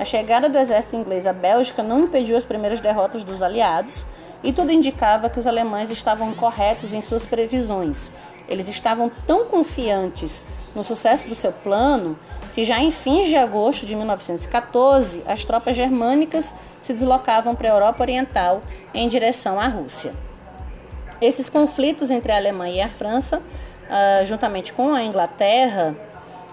A 0.00 0.04
chegada 0.04 0.48
do 0.48 0.56
exército 0.56 0.96
inglês 0.96 1.26
à 1.26 1.32
Bélgica 1.32 1.82
não 1.82 2.00
impediu 2.00 2.36
as 2.36 2.44
primeiras 2.44 2.80
derrotas 2.80 3.22
dos 3.22 3.42
aliados, 3.42 4.06
e 4.42 4.52
tudo 4.52 4.72
indicava 4.72 5.28
que 5.28 5.38
os 5.38 5.46
alemães 5.46 5.90
estavam 5.90 6.32
corretos 6.34 6.92
em 6.92 7.00
suas 7.00 7.26
previsões. 7.26 8.10
Eles 8.48 8.68
estavam 8.68 9.10
tão 9.26 9.44
confiantes 9.44 10.44
no 10.74 10.82
sucesso 10.82 11.28
do 11.28 11.34
seu 11.34 11.52
plano 11.52 12.18
que 12.54 12.64
já 12.64 12.80
em 12.80 12.90
fins 12.90 13.28
de 13.28 13.36
agosto 13.36 13.86
de 13.86 13.94
1914, 13.94 15.22
as 15.26 15.44
tropas 15.44 15.76
germânicas 15.76 16.54
se 16.80 16.92
deslocavam 16.92 17.54
para 17.54 17.68
a 17.68 17.72
Europa 17.72 18.02
Oriental 18.02 18.62
em 18.92 19.08
direção 19.08 19.60
à 19.60 19.68
Rússia. 19.68 20.12
Esses 21.20 21.48
conflitos 21.48 22.10
entre 22.10 22.32
a 22.32 22.36
Alemanha 22.36 22.76
e 22.76 22.80
a 22.80 22.88
França, 22.88 23.38
uh, 23.38 24.26
juntamente 24.26 24.72
com 24.72 24.92
a 24.92 25.02
Inglaterra, 25.02 25.94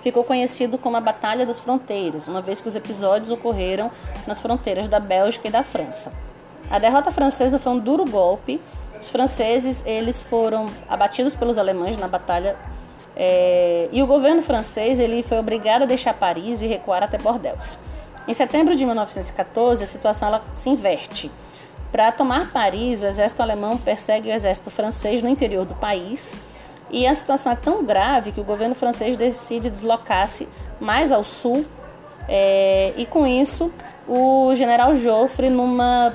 ficou 0.02 0.24
conhecido 0.24 0.78
como 0.78 0.98
a 0.98 1.02
Batalha 1.02 1.46
das 1.46 1.58
Fronteiras, 1.58 2.28
uma 2.28 2.42
vez 2.42 2.62
que 2.62 2.68
os 2.68 2.76
episódios 2.76 3.32
ocorreram 3.32 3.90
nas 4.28 4.40
fronteiras 4.40 4.88
da 4.88 5.00
Bélgica 5.00 5.48
e 5.48 5.52
da 5.52 5.64
França. 5.64 6.14
A 6.70 6.80
derrota 6.80 7.12
francesa 7.12 7.60
foi 7.60 7.74
um 7.74 7.80
duro 7.80 8.06
golpe. 8.06 8.62
Os 9.00 9.10
franceses 9.10 9.84
eles 9.86 10.22
foram 10.22 10.68
abatidos 10.90 11.36
pelos 11.36 11.58
alemães 11.58 11.98
na 11.98 12.08
batalha 12.08 12.56
é, 13.16 13.88
e 13.92 14.04
o 14.04 14.08
governo 14.08 14.42
francês 14.42 15.00
ele 15.00 15.24
foi 15.24 15.40
obrigado 15.40 15.84
a 15.84 15.86
deixar 15.86 16.14
Paris 16.14 16.62
e 16.62 16.68
recuar 16.68 17.02
até 17.02 17.18
Bordeaux. 17.18 17.78
Em 18.28 18.34
setembro 18.34 18.76
de 18.76 18.86
1914, 18.86 19.84
a 19.84 19.88
situação 19.88 20.28
ela 20.28 20.44
se 20.54 20.70
inverte. 20.70 21.32
Para 21.92 22.12
tomar 22.12 22.52
Paris, 22.52 23.02
o 23.02 23.06
exército 23.06 23.42
alemão 23.42 23.78
persegue 23.78 24.30
o 24.30 24.34
exército 24.34 24.70
francês 24.70 25.22
no 25.22 25.30
interior 25.30 25.64
do 25.64 25.76
país. 25.76 26.36
E 26.90 27.08
a 27.08 27.16
situação 27.16 27.52
é 27.52 27.56
tão 27.56 27.84
grave 27.86 28.32
que 28.32 28.42
o 28.42 28.44
governo 28.44 28.76
francês 28.76 29.16
decide 29.16 29.70
deslocar-se 29.70 30.48
mais 30.80 31.12
ao 31.12 31.24
sul. 31.24 31.66
É, 32.28 32.94
e 32.98 33.06
com 33.06 33.26
isso, 33.26 33.72
o 34.08 34.54
general 34.56 34.96
Joffre, 34.96 35.50
numa, 35.50 36.14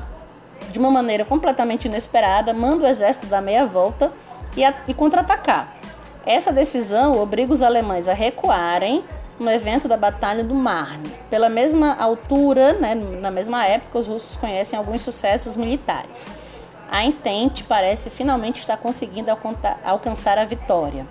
de 0.70 0.78
uma 0.78 0.90
maneira 0.90 1.24
completamente 1.24 1.87
inesperada, 1.87 2.52
manda 2.52 2.85
o 2.85 2.87
exército 2.87 3.26
dar 3.26 3.40
meia 3.40 3.66
volta 3.66 4.12
e, 4.56 4.62
e 4.88 4.94
contra-atacar. 4.94 5.76
Essa 6.24 6.52
decisão 6.52 7.20
obriga 7.20 7.52
os 7.52 7.62
alemães 7.62 8.09
a 8.09 8.14
recuarem 8.14 9.04
no 9.38 9.50
evento 9.50 9.88
da 9.88 9.96
Batalha 9.96 10.44
do 10.44 10.54
Marne. 10.54 11.11
Pela 11.30 11.48
mesma 11.48 11.94
altura, 11.94 12.74
né, 12.74 12.94
na 12.94 13.30
mesma 13.30 13.66
época, 13.66 13.98
os 13.98 14.06
russos 14.06 14.37
conhecem 14.37 14.78
alguns 14.78 15.00
sucessos 15.00 15.56
militares. 15.56 16.30
A 16.90 17.04
Entente 17.04 17.64
parece 17.64 18.11
finalmente 18.11 18.61
estar 18.61 18.76
conseguindo 18.76 19.30
alcançar 19.83 20.37
a 20.38 20.44
vitória. 20.44 21.06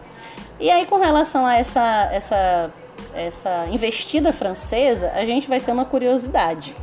E 0.60 0.70
aí, 0.70 0.86
com 0.86 0.98
relação 0.98 1.46
a 1.46 1.56
essa, 1.56 2.10
essa, 2.12 2.72
essa 3.16 3.66
investida 3.72 4.32
francesa, 4.32 5.12
a 5.16 5.26
gente 5.26 5.48
vai 5.48 5.60
ter 5.60 5.72
uma 5.72 5.86
curiosidade, 5.86 6.76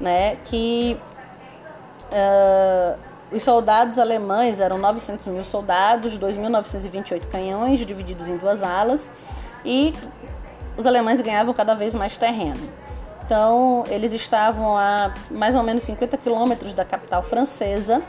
né? 0.00 0.38
Que 0.46 0.96
uh, 2.10 2.98
os 3.32 3.42
soldados 3.42 3.98
alemães 3.98 4.60
eram 4.60 4.78
900 4.78 5.26
mil 5.28 5.44
soldados, 5.44 6.18
2.928 6.18 7.26
canhões 7.28 7.80
divididos 7.80 8.28
em 8.28 8.36
duas 8.36 8.62
alas 8.62 9.08
e 9.64 9.94
os 10.76 10.86
alemães 10.86 11.20
ganhavam 11.20 11.54
cada 11.54 11.74
vez 11.74 11.94
mais 11.94 12.18
terreno. 12.18 12.68
Então, 13.24 13.84
eles 13.88 14.12
estavam 14.12 14.76
a 14.76 15.14
mais 15.30 15.54
ou 15.54 15.62
menos 15.62 15.84
50 15.84 16.16
quilômetros 16.16 16.74
da 16.74 16.84
capital 16.84 17.22
francesa 17.22 18.02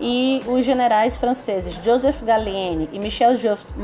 e 0.00 0.42
os 0.46 0.64
generais 0.64 1.18
franceses 1.18 1.74
Joseph 1.84 2.22
Gallieni 2.22 2.88
e 2.90 2.98
Michel-Joseph 2.98 3.74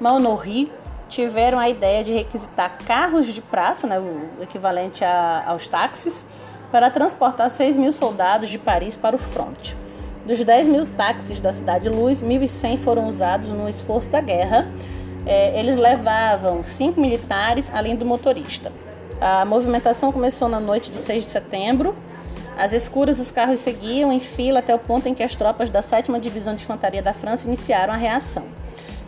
Malnory 0.00 0.72
tiveram 1.10 1.58
a 1.58 1.68
ideia 1.68 2.02
de 2.02 2.14
requisitar 2.14 2.78
carros 2.86 3.26
de 3.26 3.42
praça, 3.42 3.86
né, 3.86 3.98
o 3.98 4.42
equivalente 4.42 5.04
a, 5.04 5.44
aos 5.46 5.68
táxis, 5.68 6.24
para 6.70 6.90
transportar 6.90 7.50
6 7.50 7.76
mil 7.76 7.92
soldados 7.92 8.48
de 8.48 8.58
Paris 8.58 8.96
para 8.96 9.16
o 9.16 9.18
fronte. 9.18 9.76
Dos 10.26 10.42
10 10.44 10.68
mil 10.68 10.86
táxis 10.86 11.40
da 11.40 11.50
Cidade 11.50 11.88
Luz, 11.88 12.22
1.100 12.22 12.78
foram 12.78 13.08
usados 13.08 13.48
no 13.48 13.68
esforço 13.68 14.10
da 14.10 14.20
guerra. 14.20 14.68
É, 15.26 15.58
eles 15.58 15.76
levavam 15.76 16.62
cinco 16.62 17.00
militares, 17.00 17.70
além 17.74 17.96
do 17.96 18.06
motorista. 18.06 18.72
A 19.20 19.44
movimentação 19.44 20.12
começou 20.12 20.48
na 20.48 20.60
noite 20.60 20.90
de 20.90 20.96
6 20.96 21.24
de 21.24 21.30
setembro. 21.30 21.94
Às 22.56 22.72
escuras, 22.72 23.18
os 23.18 23.30
carros 23.30 23.60
seguiam 23.60 24.12
em 24.12 24.20
fila 24.20 24.60
até 24.60 24.74
o 24.74 24.78
ponto 24.78 25.08
em 25.08 25.14
que 25.14 25.22
as 25.22 25.34
tropas 25.34 25.70
da 25.70 25.82
7 25.82 26.12
Divisão 26.20 26.54
de 26.54 26.62
Infantaria 26.62 27.02
da 27.02 27.12
França 27.12 27.46
iniciaram 27.46 27.92
a 27.92 27.96
reação. 27.96 28.44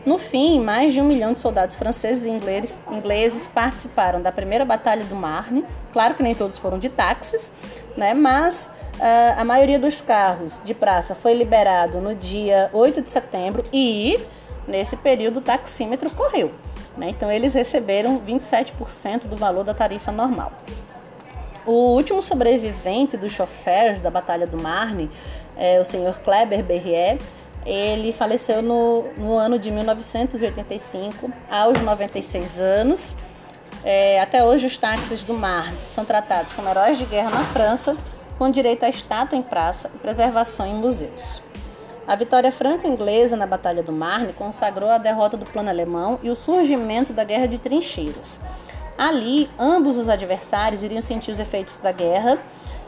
No 0.04 0.18
fim, 0.18 0.60
mais 0.60 0.92
de 0.92 1.00
um 1.00 1.04
milhão 1.04 1.32
de 1.32 1.38
soldados 1.38 1.76
franceses 1.76 2.26
e 2.26 2.30
ingleses, 2.30 2.80
ingleses 2.90 3.46
participaram 3.46 4.20
da 4.20 4.32
primeira 4.32 4.64
Batalha 4.64 5.04
do 5.04 5.14
Marne. 5.14 5.64
Claro 5.92 6.14
que 6.14 6.22
nem 6.24 6.34
todos 6.34 6.58
foram 6.58 6.76
de 6.76 6.88
táxis, 6.88 7.52
né? 7.96 8.12
mas 8.12 8.68
uh, 8.96 9.40
a 9.40 9.44
maioria 9.44 9.78
dos 9.78 10.00
carros 10.00 10.60
de 10.64 10.74
praça 10.74 11.14
foi 11.14 11.34
liberado 11.34 12.00
no 12.00 12.16
dia 12.16 12.68
8 12.72 13.00
de 13.00 13.10
setembro 13.10 13.62
e, 13.72 14.18
nesse 14.66 14.96
período, 14.96 15.38
o 15.38 15.42
taxímetro 15.42 16.10
correu. 16.10 16.50
Né? 16.96 17.10
Então, 17.10 17.30
eles 17.30 17.54
receberam 17.54 18.20
27% 18.20 19.28
do 19.28 19.36
valor 19.36 19.62
da 19.62 19.72
tarifa 19.72 20.10
normal. 20.10 20.52
O 21.64 21.94
último 21.94 22.20
sobrevivente 22.20 23.16
dos 23.16 23.30
chofers 23.30 24.00
da 24.00 24.10
Batalha 24.10 24.48
do 24.48 24.60
Marne, 24.60 25.08
é 25.56 25.80
o 25.80 25.84
senhor 25.84 26.18
Kleber 26.18 26.64
Berrier, 26.64 27.18
ele 27.64 28.12
faleceu 28.12 28.62
no, 28.62 29.04
no 29.16 29.36
ano 29.36 29.58
de 29.58 29.70
1985, 29.70 31.30
aos 31.50 31.80
96 31.80 32.60
anos. 32.60 33.14
É, 33.84 34.20
até 34.20 34.44
hoje, 34.44 34.66
os 34.66 34.78
táxis 34.78 35.24
do 35.24 35.34
mar 35.34 35.72
são 35.86 36.04
tratados 36.04 36.52
como 36.52 36.68
heróis 36.68 36.98
de 36.98 37.04
guerra 37.04 37.30
na 37.30 37.44
França, 37.44 37.96
com 38.38 38.50
direito 38.50 38.84
à 38.84 38.88
estátua 38.88 39.38
em 39.38 39.42
praça 39.42 39.90
e 39.94 39.98
preservação 39.98 40.66
em 40.66 40.74
museus. 40.74 41.42
A 42.06 42.16
vitória 42.16 42.50
franco-inglesa 42.50 43.36
na 43.36 43.46
Batalha 43.46 43.82
do 43.82 43.92
Marne 43.92 44.32
consagrou 44.32 44.90
a 44.90 44.98
derrota 44.98 45.36
do 45.36 45.46
plano 45.46 45.68
alemão 45.68 46.18
e 46.22 46.30
o 46.30 46.36
surgimento 46.36 47.12
da 47.12 47.22
Guerra 47.22 47.46
de 47.46 47.58
Trincheiras. 47.58 48.40
Ali, 48.98 49.48
ambos 49.58 49.96
os 49.96 50.08
adversários 50.08 50.82
iriam 50.82 51.00
sentir 51.00 51.30
os 51.30 51.38
efeitos 51.38 51.76
da 51.76 51.92
guerra, 51.92 52.38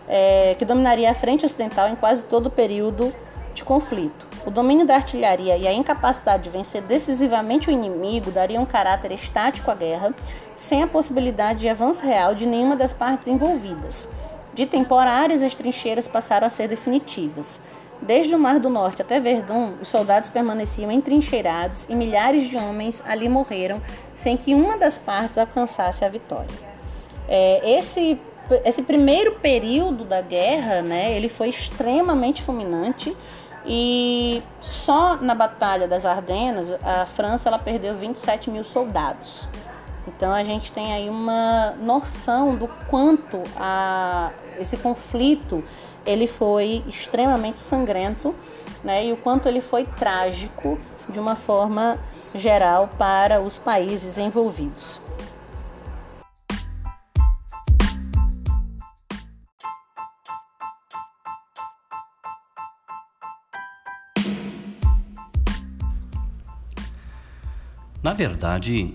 é, 0.09 0.55
que 0.59 0.65
dominaria 0.65 1.11
a 1.11 1.15
frente 1.15 1.47
ocidental 1.47 1.89
em 1.89 1.95
quase 1.95 2.25
todo 2.25 2.47
o 2.47 2.51
período 2.51 3.15
de 3.55 3.65
conflito. 3.65 4.34
O 4.47 4.51
domínio 4.51 4.87
da 4.87 4.97
artilharia 4.97 5.57
e 5.57 5.67
a 5.67 5.73
incapacidade 5.73 6.45
de 6.45 6.51
vencer 6.51 6.83
decisivamente 6.83 7.69
o 7.69 7.73
inimigo 7.73 8.31
dariam 8.31 8.63
um 8.63 8.67
caráter 8.67 9.11
estático 9.13 9.71
à 9.71 9.75
guerra, 9.75 10.15
sem 10.55 10.83
a 10.83 10.87
possibilidade 10.87 11.61
de 11.61 11.69
avanço 11.69 12.05
real 12.05 12.35
de 12.35 12.45
nenhuma 12.45 12.77
das 12.77 12.93
partes 12.93 13.27
envolvidas. 13.27 14.07
De 14.53 14.67
temporárias, 14.67 15.43
as 15.43 15.55
trincheiras 15.55 16.07
passaram 16.07 16.47
a 16.47 16.51
ser 16.51 16.69
definitivas. 16.69 17.61
Desde 18.03 18.35
o 18.35 18.39
Mar 18.39 18.61
do 18.61 18.69
Norte 18.69 19.01
até 19.01 19.19
Verdun, 19.19 19.77
os 19.81 19.89
soldados 19.89 20.29
permaneciam 20.29 20.93
entrincheirados 20.93 21.87
e 21.89 21.95
milhares 21.95 22.49
de 22.49 22.57
homens 22.57 23.03
ali 23.07 23.29
morreram 23.31 23.81
sem 24.15 24.37
que 24.37 24.55
uma 24.55 24.77
das 24.77 24.99
partes 24.99 25.39
alcançasse 25.39 26.05
a 26.05 26.09
vitória. 26.09 26.55
É, 27.27 27.79
esse, 27.79 28.21
esse 28.65 28.83
primeiro 28.83 29.37
período 29.37 30.05
da 30.05 30.21
guerra, 30.21 30.83
né, 30.83 31.17
ele 31.17 31.31
foi 31.31 31.49
extremamente 31.49 32.43
fulminante. 32.43 33.17
E 33.67 34.43
só 34.61 35.17
na 35.17 35.35
Batalha 35.35 35.89
das 35.89 36.05
Ardenas, 36.05 36.71
a 36.83 37.07
França 37.07 37.49
ela 37.49 37.59
perdeu 37.59 37.97
27 37.97 38.51
mil 38.51 38.65
soldados. 38.65 39.49
Então 40.07 40.33
a 40.33 40.45
gente 40.45 40.71
tem 40.71 40.93
aí 40.93 41.09
uma 41.09 41.75
noção 41.81 42.55
do 42.57 42.69
quanto 42.89 43.43
a, 43.57 44.31
esse 44.59 44.77
conflito 44.77 45.65
ele 46.05 46.27
foi 46.27 46.85
extremamente 46.87 47.61
sangrento, 47.61 48.35
né? 48.83 49.07
E 49.07 49.13
o 49.13 49.17
quanto 49.17 49.49
ele 49.49 49.63
foi 49.63 49.85
trágico 49.87 50.79
de 51.09 51.19
uma 51.19 51.35
forma 51.35 51.99
geral 52.35 52.91
para 52.99 53.41
os 53.41 53.57
países 53.57 54.19
envolvidos. 54.19 55.01
Na 68.05 68.13
verdade, 68.13 68.93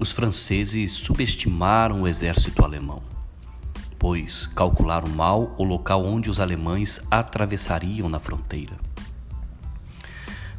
os 0.00 0.10
franceses 0.10 0.90
subestimaram 0.90 2.02
o 2.02 2.08
exército 2.08 2.64
alemão, 2.64 3.00
pois 3.96 4.48
calcularam 4.48 5.08
mal 5.08 5.54
o 5.56 5.62
local 5.62 6.04
onde 6.04 6.28
os 6.28 6.40
alemães 6.40 7.00
atravessariam 7.08 8.08
na 8.08 8.18
fronteira. 8.18 8.76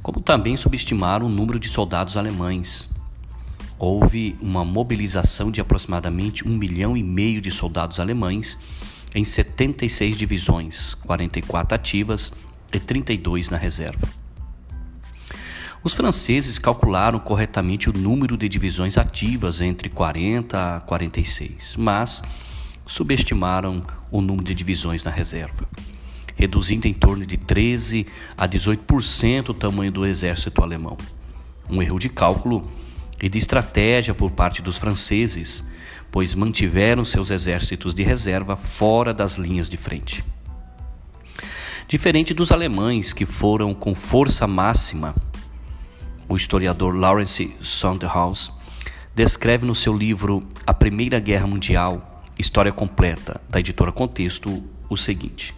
Como 0.01 0.21
também 0.21 0.55
subestimaram 0.55 1.25
o 1.25 1.29
número 1.29 1.59
de 1.59 1.67
soldados 1.67 2.15
alemães. 2.15 2.89
Houve 3.77 4.37
uma 4.41 4.63
mobilização 4.63 5.51
de 5.51 5.59
aproximadamente 5.59 6.47
um 6.47 6.55
milhão 6.55 6.95
e 6.95 7.03
meio 7.03 7.41
de 7.41 7.51
soldados 7.51 7.99
alemães 7.99 8.57
em 9.13 9.25
76 9.25 10.15
divisões, 10.15 10.93
44 10.93 11.75
ativas 11.75 12.31
e 12.71 12.79
32 12.79 13.49
na 13.49 13.57
reserva. 13.57 14.20
Os 15.83 15.95
franceses 15.95 16.59
calcularam 16.59 17.17
corretamente 17.17 17.89
o 17.89 17.93
número 17.93 18.37
de 18.37 18.47
divisões 18.47 18.99
ativas 18.99 19.61
entre 19.61 19.89
40 19.89 20.77
a 20.77 20.81
46, 20.81 21.75
mas 21.75 22.21
subestimaram 22.85 23.81
o 24.11 24.21
número 24.21 24.43
de 24.43 24.53
divisões 24.53 25.03
na 25.03 25.09
reserva, 25.09 25.67
reduzindo 26.35 26.87
em 26.87 26.93
torno 26.93 27.25
de 27.25 27.35
13 27.35 28.05
a 28.37 28.47
18% 28.47 29.49
o 29.49 29.53
tamanho 29.55 29.91
do 29.91 30.05
exército 30.05 30.61
alemão. 30.61 30.97
Um 31.67 31.81
erro 31.81 31.97
de 31.97 32.09
cálculo 32.09 32.69
e 33.19 33.27
de 33.27 33.39
estratégia 33.39 34.13
por 34.13 34.29
parte 34.29 34.61
dos 34.61 34.77
franceses, 34.77 35.63
pois 36.11 36.35
mantiveram 36.35 37.03
seus 37.03 37.31
exércitos 37.31 37.95
de 37.95 38.03
reserva 38.03 38.55
fora 38.55 39.15
das 39.15 39.35
linhas 39.35 39.67
de 39.67 39.77
frente. 39.77 40.23
Diferente 41.87 42.35
dos 42.35 42.51
alemães, 42.51 43.13
que 43.13 43.25
foram 43.25 43.73
com 43.73 43.95
força 43.95 44.45
máxima 44.45 45.15
o 46.31 46.37
historiador 46.37 46.95
Lawrence 46.95 47.53
Sondhaus 47.59 48.53
descreve 49.13 49.65
no 49.65 49.75
seu 49.75 49.93
livro 49.93 50.47
A 50.65 50.73
Primeira 50.73 51.19
Guerra 51.19 51.45
Mundial, 51.45 52.23
História 52.39 52.71
Completa, 52.71 53.41
da 53.49 53.59
editora 53.59 53.91
Contexto, 53.91 54.63
o 54.89 54.95
seguinte: 54.95 55.53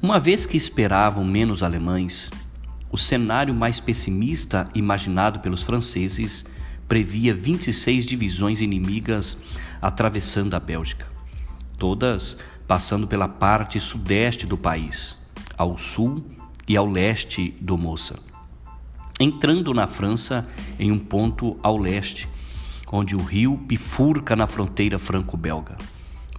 Uma 0.00 0.20
vez 0.20 0.46
que 0.46 0.56
esperavam 0.56 1.24
menos 1.24 1.60
alemães, 1.60 2.30
o 2.88 2.96
cenário 2.96 3.52
mais 3.52 3.80
pessimista 3.80 4.68
imaginado 4.76 5.40
pelos 5.40 5.64
franceses 5.64 6.46
previa 6.86 7.34
26 7.34 8.06
divisões 8.06 8.60
inimigas 8.60 9.36
atravessando 9.82 10.54
a 10.54 10.60
Bélgica, 10.60 11.08
todas 11.76 12.38
passando 12.68 13.08
pela 13.08 13.26
parte 13.26 13.80
sudeste 13.80 14.46
do 14.46 14.56
país, 14.56 15.18
ao 15.58 15.76
sul 15.76 16.24
e 16.68 16.76
ao 16.76 16.86
leste 16.86 17.56
do 17.60 17.76
Moça 17.76 18.33
entrando 19.20 19.72
na 19.72 19.86
França 19.86 20.46
em 20.78 20.90
um 20.90 20.98
ponto 20.98 21.56
ao 21.62 21.78
leste, 21.78 22.28
onde 22.90 23.14
o 23.14 23.22
rio 23.22 23.56
bifurca 23.56 24.34
na 24.34 24.46
fronteira 24.46 24.98
franco-belga. 24.98 25.76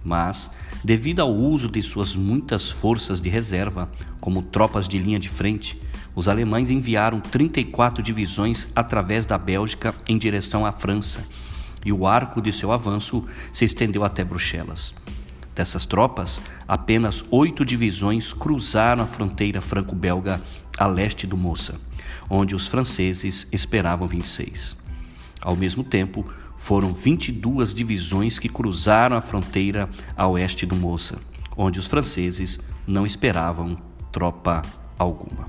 Mas, 0.04 0.50
devido 0.84 1.20
ao 1.20 1.34
uso 1.34 1.68
de 1.68 1.82
suas 1.82 2.14
muitas 2.14 2.70
forças 2.70 3.20
de 3.20 3.28
reserva, 3.28 3.90
como 4.20 4.42
tropas 4.42 4.86
de 4.86 4.98
linha 4.98 5.18
de 5.18 5.28
frente, 5.28 5.80
os 6.14 6.28
alemães 6.28 6.70
enviaram 6.70 7.20
34 7.20 8.02
divisões 8.02 8.68
através 8.74 9.26
da 9.26 9.36
Bélgica 9.36 9.94
em 10.08 10.16
direção 10.16 10.64
à 10.64 10.72
França, 10.72 11.26
e 11.84 11.92
o 11.92 12.06
arco 12.06 12.40
de 12.40 12.52
seu 12.52 12.72
avanço 12.72 13.24
se 13.52 13.64
estendeu 13.64 14.04
até 14.04 14.24
Bruxelas. 14.24 14.94
Dessas 15.54 15.86
tropas, 15.86 16.40
apenas 16.68 17.24
oito 17.30 17.64
divisões 17.64 18.32
cruzaram 18.32 19.02
a 19.02 19.06
fronteira 19.06 19.60
franco-belga 19.60 20.42
a 20.78 20.86
leste 20.86 21.26
do 21.26 21.36
Moça 21.36 21.85
onde 22.28 22.54
os 22.54 22.68
franceses 22.68 23.46
esperavam 23.52 24.06
26. 24.06 24.76
Ao 25.40 25.54
mesmo 25.54 25.84
tempo, 25.84 26.24
foram 26.56 26.92
22 26.92 27.72
divisões 27.72 28.38
que 28.38 28.48
cruzaram 28.48 29.16
a 29.16 29.20
fronteira 29.20 29.88
a 30.16 30.26
oeste 30.26 30.66
do 30.66 30.74
Moça, 30.74 31.18
onde 31.56 31.78
os 31.78 31.86
franceses 31.86 32.58
não 32.86 33.06
esperavam 33.06 33.76
tropa 34.10 34.62
alguma. 34.98 35.48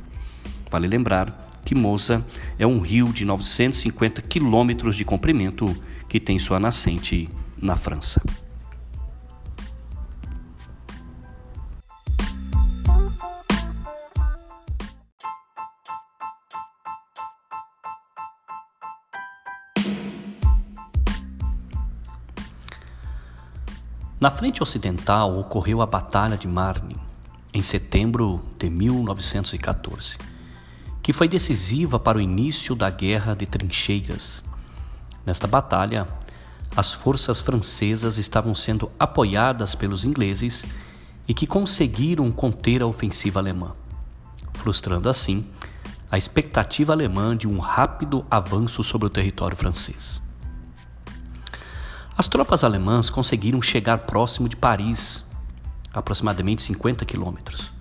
Vale 0.69 0.87
lembrar 0.87 1.47
que 1.63 1.75
Moça 1.75 2.25
é 2.57 2.67
um 2.67 2.79
rio 2.79 3.11
de 3.11 3.25
950 3.25 4.21
quilômetros 4.21 4.95
de 4.95 5.03
comprimento 5.03 5.75
que 6.07 6.19
tem 6.19 6.39
sua 6.39 6.59
nascente 6.59 7.29
na 7.61 7.75
França. 7.75 8.21
Na 24.19 24.31
frente 24.31 24.63
ocidental 24.63 25.37
ocorreu 25.37 25.79
a 25.79 25.85
Batalha 25.85 26.35
de 26.35 26.47
Marne, 26.47 26.95
em 27.53 27.61
setembro 27.61 28.41
de 28.57 28.67
1914, 28.67 30.17
que 31.03 31.13
foi 31.13 31.27
decisiva 31.27 31.99
para 31.99 32.17
o 32.17 32.21
início 32.21 32.73
da 32.73 32.89
Guerra 32.89 33.35
de 33.35 33.45
Trincheiras. 33.45 34.43
Nesta 35.23 35.45
batalha, 35.45 36.07
as 36.75 36.93
forças 36.93 37.39
francesas 37.39 38.17
estavam 38.17 38.55
sendo 38.55 38.91
apoiadas 38.97 39.75
pelos 39.75 40.03
ingleses 40.03 40.65
e 41.27 41.33
que 41.35 41.45
conseguiram 41.45 42.31
conter 42.31 42.81
a 42.81 42.87
ofensiva 42.87 43.39
alemã, 43.39 43.73
frustrando 44.53 45.09
assim 45.09 45.45
a 46.09 46.17
expectativa 46.17 46.91
alemã 46.91 47.37
de 47.37 47.47
um 47.47 47.59
rápido 47.59 48.25
avanço 48.31 48.83
sobre 48.83 49.05
o 49.05 49.11
território 49.11 49.55
francês. 49.55 50.19
As 52.17 52.27
tropas 52.27 52.63
alemãs 52.63 53.11
conseguiram 53.11 53.61
chegar 53.61 53.99
próximo 53.99 54.49
de 54.49 54.55
Paris, 54.55 55.23
aproximadamente 55.93 56.63
50 56.63 57.05
quilômetros, 57.05 57.71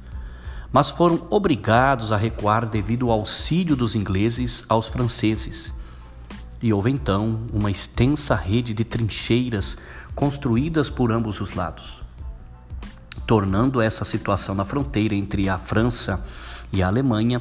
mas 0.71 0.91
foram 0.91 1.27
obrigados 1.31 2.13
a 2.13 2.19
recuar 2.19 2.67
devido 2.67 3.11
ao 3.11 3.21
auxílio 3.21 3.75
dos 3.75 3.97
ingleses 3.97 4.63
aos 4.69 4.89
franceses. 4.89 5.73
E 6.61 6.71
houve 6.71 6.91
então 6.91 7.47
uma 7.51 7.71
extensa 7.71 8.35
rede 8.35 8.75
de 8.75 8.85
trincheiras 8.85 9.79
construídas 10.15 10.91
por 10.91 11.11
ambos 11.11 11.41
os 11.41 11.55
lados, 11.55 12.03
tornando 13.27 13.81
essa 13.81 14.05
situação 14.05 14.55
na 14.55 14.67
fronteira 14.67 15.15
entre 15.15 15.49
a 15.49 15.57
França 15.57 16.23
e 16.71 16.83
a 16.83 16.89
Alemanha 16.89 17.41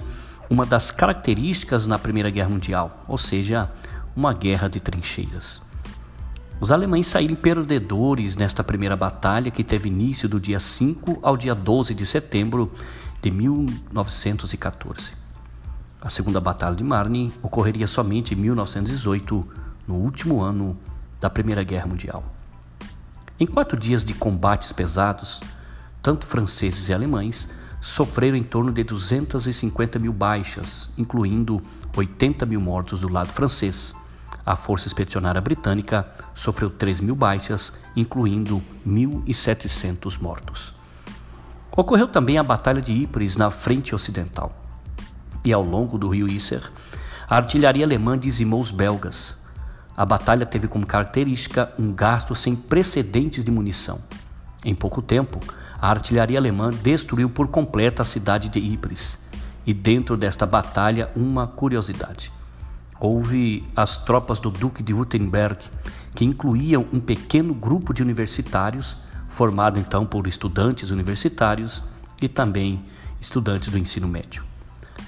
uma 0.50 0.66
das 0.66 0.92
características 0.92 1.88
na 1.88 2.00
Primeira 2.00 2.30
Guerra 2.30 2.50
Mundial, 2.50 3.04
ou 3.06 3.18
seja, 3.18 3.70
uma 4.16 4.32
guerra 4.32 4.70
de 4.70 4.80
trincheiras. 4.80 5.65
Os 6.60 6.72
alemães 6.72 7.08
saíram 7.08 7.36
perdedores 7.36 8.38
nesta 8.38 8.64
primeira 8.64 8.96
batalha 8.96 9.52
que 9.52 9.64
teve 9.64 9.90
início 9.90 10.30
do 10.30 10.40
dia 10.40 10.60
5 10.60 11.20
ao 11.22 11.36
dia 11.36 11.54
12 11.54 11.94
de 11.94 12.06
setembro 12.06 12.72
de 13.22 13.30
1914. 13.30 15.12
A 16.02 16.10
segunda 16.10 16.40
Batalha 16.40 16.76
de 16.76 16.84
Marne 16.84 17.34
ocorreria 17.42 17.88
somente 17.88 18.34
em 18.34 18.38
1918, 18.38 19.46
no 19.86 19.96
último 19.96 20.42
ano 20.42 20.78
da 21.20 21.30
Primeira 21.30 21.64
Guerra 21.64 21.88
Mundial. 21.88 22.24
Em 23.38 23.46
quatro 23.46 23.78
dias 23.78 24.06
de 24.06 24.14
combates 24.14 24.72
pesados, 24.72 25.42
tanto 26.02 26.26
franceses 26.26 26.88
e 26.88 26.94
alemães 26.94 27.50
sofreram 27.82 28.38
em 28.38 28.44
torno 28.44 28.72
de 28.72 28.84
250 28.84 30.00
mil 30.00 30.14
baixas, 30.14 30.90
incluindo 30.98 31.62
80 31.96 32.46
mil 32.46 32.62
mortos 32.62 33.02
do 33.02 33.10
lado 33.10 33.34
francês. 33.34 33.94
A 34.46 34.56
Força 34.56 34.88
Expedicionária 34.88 35.42
Britânica 35.42 36.08
sofreu 36.36 36.70
3 36.70 37.00
mil 37.00 37.16
baixas, 37.16 37.74
incluindo 37.96 38.62
1.700 38.88 40.22
mortos. 40.22 40.72
Ocorreu 41.76 42.08
também 42.08 42.38
a 42.38 42.44
Batalha 42.44 42.82
de 42.82 42.94
Ypres 42.94 43.36
na 43.36 43.50
frente 43.50 43.96
ocidental. 43.96 44.56
E 45.44 45.52
ao 45.52 45.64
longo 45.64 45.98
do 45.98 46.08
rio 46.10 46.28
Isser, 46.28 46.72
a 47.28 47.36
artilharia 47.38 47.84
alemã 47.84 48.18
dizimou 48.18 48.62
os 48.62 48.70
belgas. 48.70 49.36
A 49.98 50.06
batalha 50.06 50.46
teve 50.46 50.68
como 50.68 50.86
característica 50.86 51.72
um 51.80 51.92
gasto 51.92 52.36
sem 52.36 52.56
precedentes 52.56 53.44
de 53.44 53.52
munição. 53.52 54.00
Em 54.64 54.76
pouco 54.76 55.02
tempo, 55.02 55.40
a 55.82 55.90
artilharia 55.90 56.38
alemã 56.38 56.70
destruiu 56.70 57.30
por 57.30 57.48
completo 57.48 58.02
a 58.02 58.06
cidade 58.06 58.50
de 58.50 58.60
Ypres. 58.60 59.18
E 59.66 59.74
dentro 59.74 60.16
desta 60.16 60.46
batalha, 60.46 61.10
uma 61.16 61.48
curiosidade. 61.48 62.35
Houve 63.00 63.68
as 63.76 63.98
tropas 63.98 64.40
do 64.40 64.50
Duque 64.50 64.82
de 64.82 64.94
Württemberg, 64.94 65.60
que 66.16 66.24
incluíam 66.24 66.86
um 66.94 67.00
pequeno 67.00 67.54
grupo 67.54 67.94
de 67.94 68.02
universitários, 68.02 68.96
formado 69.28 69.80
então 69.80 70.06
por 70.06 70.28
estudantes 70.28 70.92
universitários 70.92 71.84
e 72.22 72.28
também 72.28 72.86
estudantes 73.20 73.70
do 73.70 73.78
ensino 73.78 74.08
médio. 74.08 74.44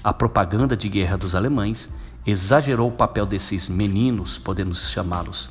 A 0.04 0.12
propaganda 0.12 0.76
de 0.76 0.88
guerra 0.88 1.16
dos 1.16 1.34
alemães 1.34 1.90
exagerou 2.26 2.88
o 2.88 2.92
papel 2.92 3.24
desses 3.24 3.68
meninos, 3.68 4.38
podemos 4.38 4.90
chamá-los, 4.90 5.50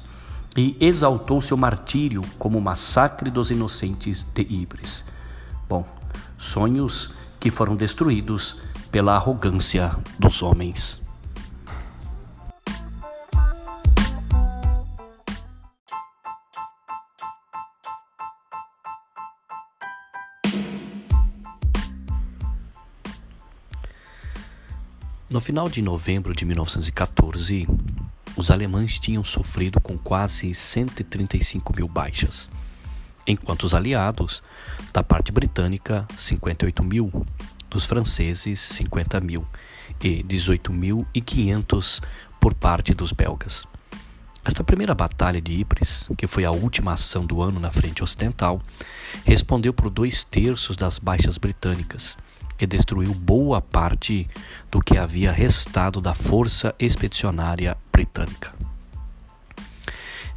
e 0.56 0.78
exaltou 0.80 1.41
seu 1.41 1.58
martírio 1.58 2.21
como 2.38 2.58
o 2.58 2.62
massacre 2.62 3.30
dos 3.30 3.52
inocentes 3.52 4.26
de 4.34 4.41
Ibris. 4.41 5.04
Bom, 5.67 5.86
sonhos 6.38 7.12
que 7.39 7.52
foram 7.52 7.76
destruídos 7.76 8.58
pela 8.91 9.15
arrogância 9.15 9.95
dos 10.17 10.41
homens. 10.41 11.07
No 25.38 25.41
final 25.41 25.69
de 25.69 25.84
novembro 25.84 26.34
de 26.34 26.43
1914, 26.45 27.67
os 28.36 28.50
alemães 28.50 29.00
tinham 29.00 29.23
sofrido 29.23 29.80
com 29.80 29.95
quase 29.95 30.52
135 30.52 31.76
mil 31.76 31.88
baixas, 31.88 32.50
enquanto 33.28 33.62
os 33.62 33.76
aliados, 33.76 34.41
da 34.91 35.04
parte 35.04 35.32
britânica, 35.32 36.08
58 36.17 36.84
mil, 36.84 37.23
dos 37.69 37.86
franceses, 37.86 38.60
50 38.60 39.21
mil 39.21 39.45
e 40.02 40.23
18.500 40.23 42.02
por 42.39 42.56
parte 42.56 42.95
dos 42.95 43.12
belgas. 43.12 43.67
Esta 44.43 44.63
primeira 44.63 44.95
batalha 44.95 45.39
de 45.39 45.62
Ypres, 45.62 46.10
que 46.17 46.26
foi 46.26 46.45
a 46.45 46.52
última 46.52 46.93
ação 46.93 47.23
do 47.23 47.43
ano 47.43 47.60
na 47.60 47.69
frente 47.69 48.04
ocidental, 48.04 48.60
respondeu 49.23 49.71
por 49.71 49.91
dois 49.91 50.23
terços 50.23 50.76
das 50.76 50.97
baixas 50.97 51.38
britânicas 51.38 52.17
e 52.60 52.65
destruiu 52.65 53.13
boa 53.13 53.62
parte 53.62 54.28
do 54.72 54.82
que 54.82 54.98
havia 54.98 55.32
restado 55.32 56.02
da 56.02 56.13
força 56.13 56.74
expedicionária 56.80 57.78
britânica. 57.91 58.54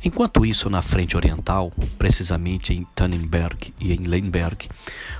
Enquanto 0.02 0.46
isso, 0.46 0.70
na 0.70 0.80
frente 0.80 1.14
oriental, 1.14 1.70
precisamente 1.98 2.72
em 2.72 2.84
Tannenberg 2.94 3.74
e 3.78 3.92
em 3.92 4.06
Lemberg, 4.06 4.68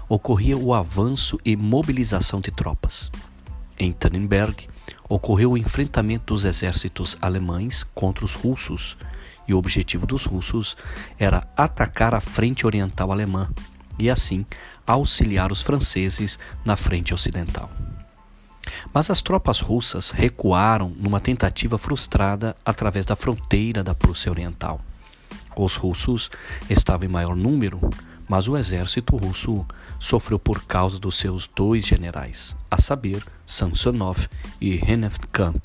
ocorria 0.08 0.56
o 0.56 0.72
avanço 0.72 1.38
e 1.44 1.54
mobilização 1.54 2.40
de 2.40 2.50
tropas. 2.50 3.10
Em 3.78 3.92
Tannenberg, 3.92 4.68
ocorreu 5.06 5.52
o 5.52 5.58
enfrentamento 5.58 6.32
dos 6.32 6.44
exércitos 6.44 7.18
alemães 7.20 7.84
contra 7.94 8.24
os 8.24 8.34
russos, 8.34 8.96
e 9.46 9.52
o 9.52 9.58
objetivo 9.58 10.06
dos 10.06 10.24
russos 10.24 10.76
era 11.18 11.46
atacar 11.56 12.14
a 12.14 12.20
frente 12.20 12.66
oriental 12.66 13.12
alemã 13.12 13.50
e, 13.98 14.08
assim, 14.08 14.46
auxiliar 14.90 15.52
os 15.52 15.62
franceses 15.62 16.38
na 16.64 16.76
frente 16.76 17.14
ocidental. 17.14 17.70
Mas 18.92 19.10
as 19.10 19.22
tropas 19.22 19.60
russas 19.60 20.10
recuaram 20.10 20.90
numa 20.96 21.20
tentativa 21.20 21.78
frustrada 21.78 22.56
através 22.64 23.06
da 23.06 23.16
fronteira 23.16 23.82
da 23.82 23.94
Prússia 23.94 24.30
Oriental. 24.30 24.80
Os 25.56 25.76
russos 25.76 26.30
estavam 26.68 27.08
em 27.08 27.12
maior 27.12 27.34
número, 27.34 27.80
mas 28.28 28.48
o 28.48 28.56
exército 28.56 29.16
russo 29.16 29.66
sofreu 29.98 30.38
por 30.38 30.64
causa 30.64 30.98
dos 30.98 31.16
seus 31.16 31.46
dois 31.48 31.84
generais, 31.84 32.56
a 32.70 32.80
saber, 32.80 33.24
Samsonov 33.46 34.28
e 34.60 34.76
Rennefkamp, 34.76 35.64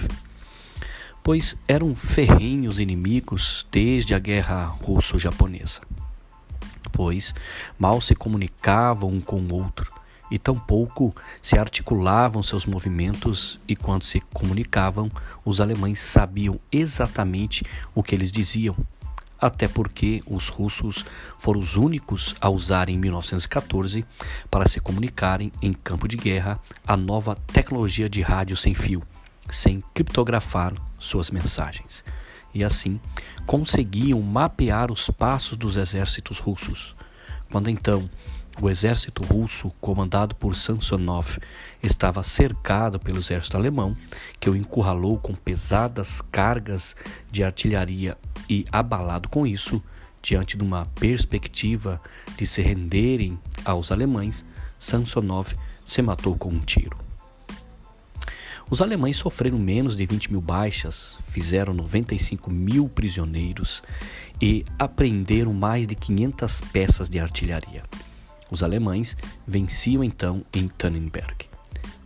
pois 1.23 1.55
eram 1.67 1.93
ferrenhos 1.95 2.79
inimigos 2.79 3.67
desde 3.71 4.13
a 4.13 4.19
guerra 4.19 4.65
russo-japonesa. 4.65 5.81
Pois 6.95 7.35
mal 7.77 7.99
se 7.99 8.15
comunicavam 8.15 9.09
um 9.09 9.19
com 9.19 9.41
o 9.41 9.53
outro 9.53 9.93
e 10.31 10.39
tampouco 10.39 11.13
se 11.41 11.57
articulavam 11.57 12.41
seus 12.41 12.65
movimentos, 12.65 13.59
e 13.67 13.75
quando 13.75 14.03
se 14.03 14.21
comunicavam, 14.33 15.11
os 15.43 15.61
alemães 15.61 15.99
sabiam 15.99 16.59
exatamente 16.71 17.63
o 17.93 18.01
que 18.01 18.15
eles 18.15 18.31
diziam. 18.31 18.75
Até 19.39 19.67
porque 19.67 20.23
os 20.25 20.47
russos 20.47 21.05
foram 21.37 21.59
os 21.59 21.75
únicos 21.75 22.33
a 22.39 22.49
usar 22.49 22.89
em 22.89 22.97
1914 22.97 24.05
para 24.49 24.67
se 24.67 24.79
comunicarem 24.79 25.51
em 25.61 25.73
campo 25.73 26.07
de 26.07 26.15
guerra 26.15 26.59
a 26.87 26.95
nova 26.95 27.35
tecnologia 27.35 28.09
de 28.09 28.21
rádio 28.21 28.55
sem 28.55 28.73
fio, 28.73 29.03
sem 29.49 29.83
criptografar 29.93 30.73
suas 30.97 31.29
mensagens. 31.29 32.03
E 32.55 32.63
assim 32.63 32.99
conseguiam 33.45 34.21
mapear 34.21 34.91
os 34.91 35.09
passos 35.11 35.57
dos 35.57 35.75
exércitos 35.75 36.39
russos. 36.39 36.95
Quando 37.51 37.69
então 37.69 38.09
o 38.61 38.69
exército 38.69 39.21
russo, 39.23 39.69
comandado 39.81 40.33
por 40.33 40.55
Samsonov, 40.55 41.37
estava 41.83 42.23
cercado 42.23 42.97
pelo 42.97 43.19
exército 43.19 43.57
alemão, 43.57 43.93
que 44.39 44.49
o 44.49 44.55
encurralou 44.55 45.17
com 45.17 45.35
pesadas 45.35 46.21
cargas 46.21 46.95
de 47.29 47.43
artilharia 47.43 48.17
e, 48.49 48.65
abalado 48.71 49.27
com 49.27 49.45
isso, 49.45 49.83
diante 50.21 50.57
de 50.57 50.63
uma 50.63 50.85
perspectiva 50.95 52.01
de 52.37 52.47
se 52.47 52.61
renderem 52.61 53.37
aos 53.65 53.91
alemães, 53.91 54.45
Samsonov 54.79 55.53
se 55.85 56.01
matou 56.01 56.37
com 56.37 56.49
um 56.49 56.59
tiro. 56.59 57.04
Os 58.67 58.81
alemães 58.81 59.17
sofreram 59.17 59.59
menos 59.59 59.95
de 59.95 60.05
20 60.07 60.31
mil 60.31 60.41
baixas, 60.41 61.19
fizeram 61.23 61.71
95 61.71 62.49
mil 62.49 62.89
prisioneiros 62.89 63.83
e 64.41 64.65
apreenderam 64.79 65.53
mais 65.53 65.87
de 65.87 65.95
500 65.95 66.61
peças 66.73 67.07
de 67.07 67.19
artilharia. 67.19 67.83
Os 68.49 68.63
alemães 68.63 69.15
venciam 69.47 70.03
então 70.03 70.43
em 70.51 70.67
Tannenberg. 70.67 71.45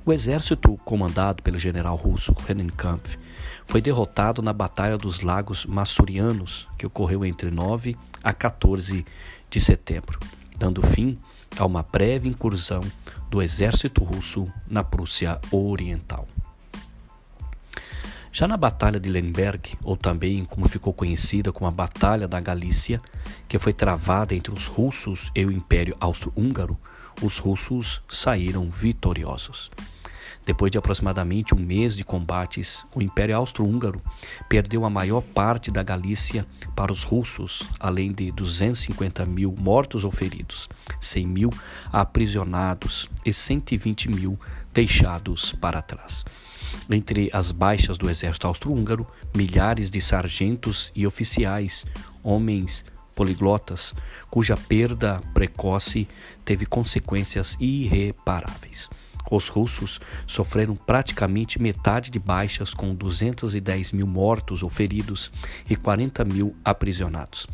O 0.05 0.11
exército, 0.11 0.75
comandado 0.83 1.41
pelo 1.41 1.57
general 1.57 1.95
russo 1.95 2.33
Rennenkampf, 2.45 3.17
foi 3.65 3.81
derrotado 3.81 4.41
na 4.41 4.51
Batalha 4.51 4.97
dos 4.97 5.21
Lagos 5.21 5.65
Massurianos, 5.65 6.67
que 6.77 6.85
ocorreu 6.85 7.23
entre 7.23 7.49
9 7.49 7.95
a 8.21 8.33
14 8.33 9.05
de 9.49 9.61
setembro, 9.61 10.19
dando 10.57 10.81
fim 10.81 11.17
a 11.57 11.65
uma 11.65 11.83
breve 11.83 12.27
incursão 12.27 12.81
do 13.29 13.41
exército 13.41 14.03
russo 14.03 14.51
na 14.67 14.83
Prússia 14.83 15.39
Oriental. 15.51 16.27
Já 18.31 18.47
na 18.47 18.55
Batalha 18.55 18.99
de 18.99 19.09
Lemberg, 19.09 19.75
ou 19.83 19.97
também 19.97 20.45
como 20.45 20.69
ficou 20.69 20.93
conhecida 20.93 21.51
como 21.51 21.67
a 21.67 21.71
Batalha 21.71 22.27
da 22.27 22.39
Galícia, 22.39 23.01
que 23.47 23.57
foi 23.57 23.73
travada 23.73 24.35
entre 24.35 24.53
os 24.53 24.67
russos 24.67 25.31
e 25.35 25.43
o 25.43 25.51
Império 25.51 25.97
Austro-Húngaro, 25.99 26.77
os 27.21 27.39
russos 27.39 28.01
saíram 28.07 28.69
vitoriosos. 28.69 29.71
Depois 30.45 30.71
de 30.71 30.77
aproximadamente 30.77 31.53
um 31.53 31.59
mês 31.59 31.95
de 31.95 32.03
combates, 32.03 32.85
o 32.95 33.01
Império 33.01 33.35
Austro-Húngaro 33.35 34.01
perdeu 34.47 34.85
a 34.85 34.89
maior 34.89 35.21
parte 35.21 35.69
da 35.69 35.83
Galícia 35.83 36.45
para 36.75 36.91
os 36.91 37.03
russos, 37.03 37.63
além 37.79 38.11
de 38.11 38.31
250 38.31 39.25
mil 39.25 39.53
mortos 39.57 40.03
ou 40.03 40.11
feridos, 40.11 40.69
100 41.01 41.27
mil 41.27 41.49
aprisionados 41.91 43.09
e 43.25 43.33
120 43.33 44.09
mil 44.09 44.39
deixados 44.73 45.53
para 45.53 45.81
trás. 45.81 46.23
Entre 46.89 47.29
as 47.33 47.51
baixas 47.51 47.97
do 47.97 48.09
exército 48.09 48.47
austro-húngaro, 48.47 49.07
milhares 49.35 49.89
de 49.89 50.01
sargentos 50.01 50.91
e 50.95 51.05
oficiais, 51.05 51.85
homens 52.23 52.83
poliglotas, 53.15 53.93
cuja 54.29 54.55
perda 54.55 55.21
precoce 55.33 56.07
teve 56.45 56.65
consequências 56.65 57.57
irreparáveis. 57.59 58.89
Os 59.29 59.47
russos 59.47 59.99
sofreram 60.25 60.75
praticamente 60.75 61.61
metade 61.61 62.09
de 62.09 62.17
baixas, 62.17 62.73
com 62.73 62.95
210 62.95 63.91
mil 63.91 64.07
mortos 64.07 64.63
ou 64.63 64.69
feridos 64.69 65.31
e 65.69 65.75
40 65.75 66.25
mil 66.25 66.55
aprisionados. 66.65 67.45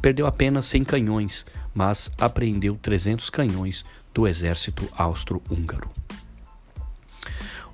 Perdeu 0.00 0.26
apenas 0.26 0.66
100 0.66 0.84
canhões, 0.84 1.46
mas 1.74 2.12
apreendeu 2.20 2.76
300 2.76 3.28
canhões 3.30 3.84
do 4.14 4.26
exército 4.26 4.88
austro-húngaro. 4.96 5.90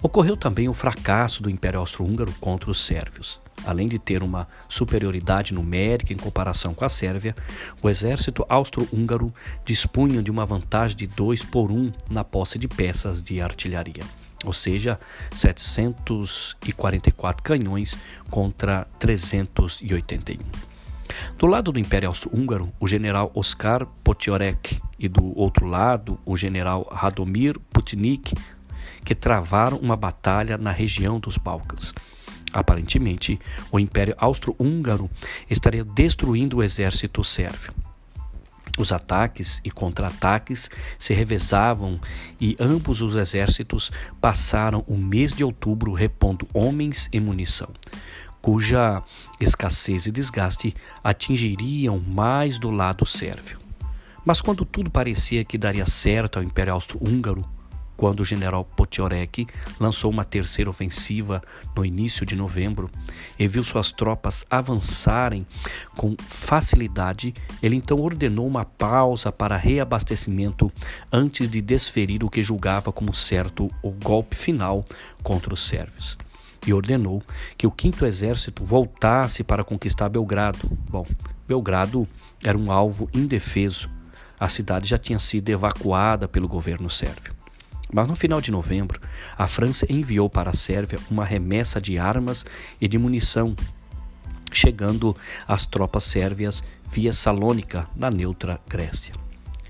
Ocorreu 0.03 0.36
também 0.36 0.68
o 0.68 0.74
fracasso 0.74 1.44
do 1.44 1.48
Império 1.48 1.78
Austro-Húngaro 1.78 2.32
contra 2.40 2.68
os 2.68 2.84
sérvios. 2.84 3.40
Além 3.64 3.86
de 3.86 4.00
ter 4.00 4.20
uma 4.20 4.48
superioridade 4.68 5.55
numérica 5.55 6.12
em 6.12 6.16
comparação 6.16 6.74
com 6.74 6.84
a 6.84 6.88
Sérvia, 6.88 7.36
o 7.80 7.88
exército 7.88 8.44
austro-húngaro 8.48 9.32
dispunha 9.64 10.20
de 10.20 10.32
uma 10.32 10.44
vantagem 10.44 10.96
de 10.96 11.07
2 11.07 11.44
por 11.44 11.70
1 11.70 11.76
um 11.76 11.92
na 12.11 12.24
posse 12.24 12.59
de 12.59 12.66
peças 12.66 13.22
de 13.22 13.40
artilharia, 13.40 14.03
ou 14.44 14.53
seja, 14.53 14.98
744 15.32 17.44
canhões 17.44 17.96
contra 18.28 18.88
381. 18.98 20.38
Do 21.38 21.46
lado 21.46 21.70
do 21.70 21.78
Império 21.78 22.09
Austro-Húngaro, 22.09 22.72
o 22.80 22.88
general 22.88 23.30
Oskar 23.34 23.86
Potiorek 24.03 24.80
e 24.98 25.09
do 25.09 25.38
outro 25.38 25.66
lado, 25.66 26.18
o 26.24 26.36
general 26.36 26.88
Radomir 26.90 27.57
Putnik 27.72 28.34
que 29.05 29.14
travaram 29.14 29.78
uma 29.78 29.96
batalha 29.96 30.57
na 30.57 30.70
região 30.70 31.18
dos 31.18 31.36
Balcãs. 31.36 31.92
Aparentemente, 32.53 33.40
o 33.70 33.80
Império 33.80 34.14
Austro-Húngaro 34.18 35.11
estaria 35.48 35.84
destruindo 35.84 36.59
o 36.59 36.62
exército 36.62 37.24
sérvio. 37.24 37.72
Os 38.78 38.90
ataques 38.92 39.61
e 39.64 39.70
contra-ataques 39.70 40.70
se 40.98 41.12
revezavam 41.12 42.00
e 42.40 42.57
ambos 42.59 43.03
os 43.03 43.16
exércitos 43.16 43.90
passaram 44.20 44.82
o 44.86 44.96
mês 44.96 45.32
de 45.32 45.44
outubro 45.44 45.92
repondo 45.92 46.48
homens 46.55 47.09
e 47.12 47.20
munição, 47.20 47.68
cuja 48.40 49.03
escassez 49.38 50.07
e 50.07 50.11
desgaste 50.11 50.74
atingiriam 51.05 51.98
mais 51.98 52.59
do 52.59 52.70
lado 52.70 53.05
sérvio. 53.05 53.59
Mas 54.24 54.40
quando 54.40 54.64
tudo 54.64 54.90
parecia 54.90 55.44
que 55.44 55.59
daria 55.59 55.86
certo 55.86 56.38
ao 56.38 56.42
Império 56.42 56.72
Austro-Húngaro, 56.72 57.44
quando 58.03 58.18
o 58.18 58.24
general 58.24 58.64
Potiorek 58.64 59.46
lançou 59.78 60.11
uma 60.11 60.24
terceira 60.24 60.68
ofensiva 60.68 61.40
no 61.76 61.86
início 61.86 62.26
de 62.26 62.34
novembro 62.34 62.90
e 63.38 63.46
viu 63.46 63.62
suas 63.62 63.92
tropas 63.92 64.44
avançarem 64.50 65.46
com 65.96 66.16
facilidade, 66.18 67.32
ele 67.62 67.76
então 67.76 68.00
ordenou 68.00 68.44
uma 68.44 68.64
pausa 68.64 69.30
para 69.30 69.57
reabastecimento 69.57 70.68
antes 71.12 71.48
de 71.48 71.62
desferir 71.62 72.24
o 72.24 72.28
que 72.28 72.42
julgava 72.42 72.90
como 72.92 73.14
certo 73.14 73.70
o 73.80 73.92
golpe 73.92 74.34
final 74.34 74.84
contra 75.22 75.55
os 75.55 75.64
sérvios 75.64 76.18
e 76.66 76.74
ordenou 76.74 77.22
que 77.57 77.68
o 77.68 77.70
quinto 77.70 78.05
exército 78.05 78.64
voltasse 78.64 79.44
para 79.44 79.62
conquistar 79.62 80.09
Belgrado. 80.09 80.68
Bom, 80.90 81.07
Belgrado 81.46 82.09
era 82.42 82.59
um 82.59 82.72
alvo 82.72 83.09
indefeso. 83.14 83.88
A 84.40 84.48
cidade 84.48 84.88
já 84.88 84.98
tinha 84.98 85.20
sido 85.20 85.50
evacuada 85.50 86.26
pelo 86.26 86.48
governo 86.48 86.90
sérvio. 86.90 87.41
Mas 87.93 88.09
no 88.09 88.16
final 88.16 88.40
de 88.40 88.51
novembro, 88.51 88.99
a 89.36 89.47
França 89.47 89.86
enviou 89.88 90.30
para 90.30 90.51
a 90.51 90.55
Sérvia 90.55 90.99
uma 91.11 91.24
remessa 91.24 91.80
de 91.80 91.99
armas 91.99 92.45
e 92.80 92.88
de 92.88 92.99
munição, 92.99 93.55
chegando 94.51 95.14
às 95.47 95.66
tropas 95.66 96.05
sérvias 96.05 96.64
via 96.90 97.12
Salônica, 97.12 97.86
na 97.95 98.11
neutra 98.11 98.59
Grécia. 98.66 99.14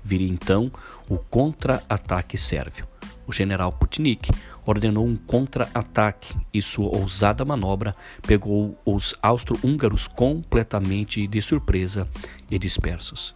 Viria 0.03 0.29
então 0.29 0.71
o 1.09 1.17
contra-ataque 1.17 2.37
sérvio. 2.37 2.87
O 3.25 3.31
general 3.31 3.71
Putnik 3.71 4.29
ordenou 4.65 5.05
um 5.05 5.15
contra-ataque 5.15 6.35
e 6.53 6.61
sua 6.61 6.89
ousada 6.97 7.45
manobra 7.45 7.95
pegou 8.21 8.77
os 8.85 9.15
austro-húngaros 9.21 10.07
completamente 10.07 11.25
de 11.27 11.41
surpresa 11.41 12.07
e 12.51 12.59
dispersos. 12.59 13.33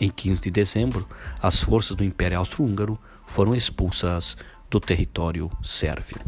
Em 0.00 0.10
15 0.10 0.42
de 0.42 0.50
dezembro, 0.50 1.08
as 1.40 1.60
forças 1.60 1.96
do 1.96 2.04
Império 2.04 2.38
Austro-Húngaro 2.38 2.98
foram 3.28 3.54
expulsas 3.54 4.36
do 4.68 4.80
território 4.80 5.48
sérvio. 5.62 6.18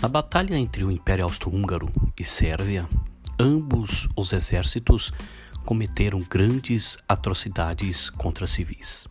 Na 0.00 0.08
batalha 0.08 0.56
entre 0.58 0.84
o 0.84 0.90
Império 0.90 1.24
Austro-Húngaro 1.24 1.90
e 2.18 2.24
Sérvia, 2.24 2.86
ambos 3.38 4.06
os 4.14 4.34
exércitos 4.34 5.12
cometeram 5.64 6.20
grandes 6.20 6.98
atrocidades 7.08 8.10
contra 8.10 8.46
civis. 8.46 9.06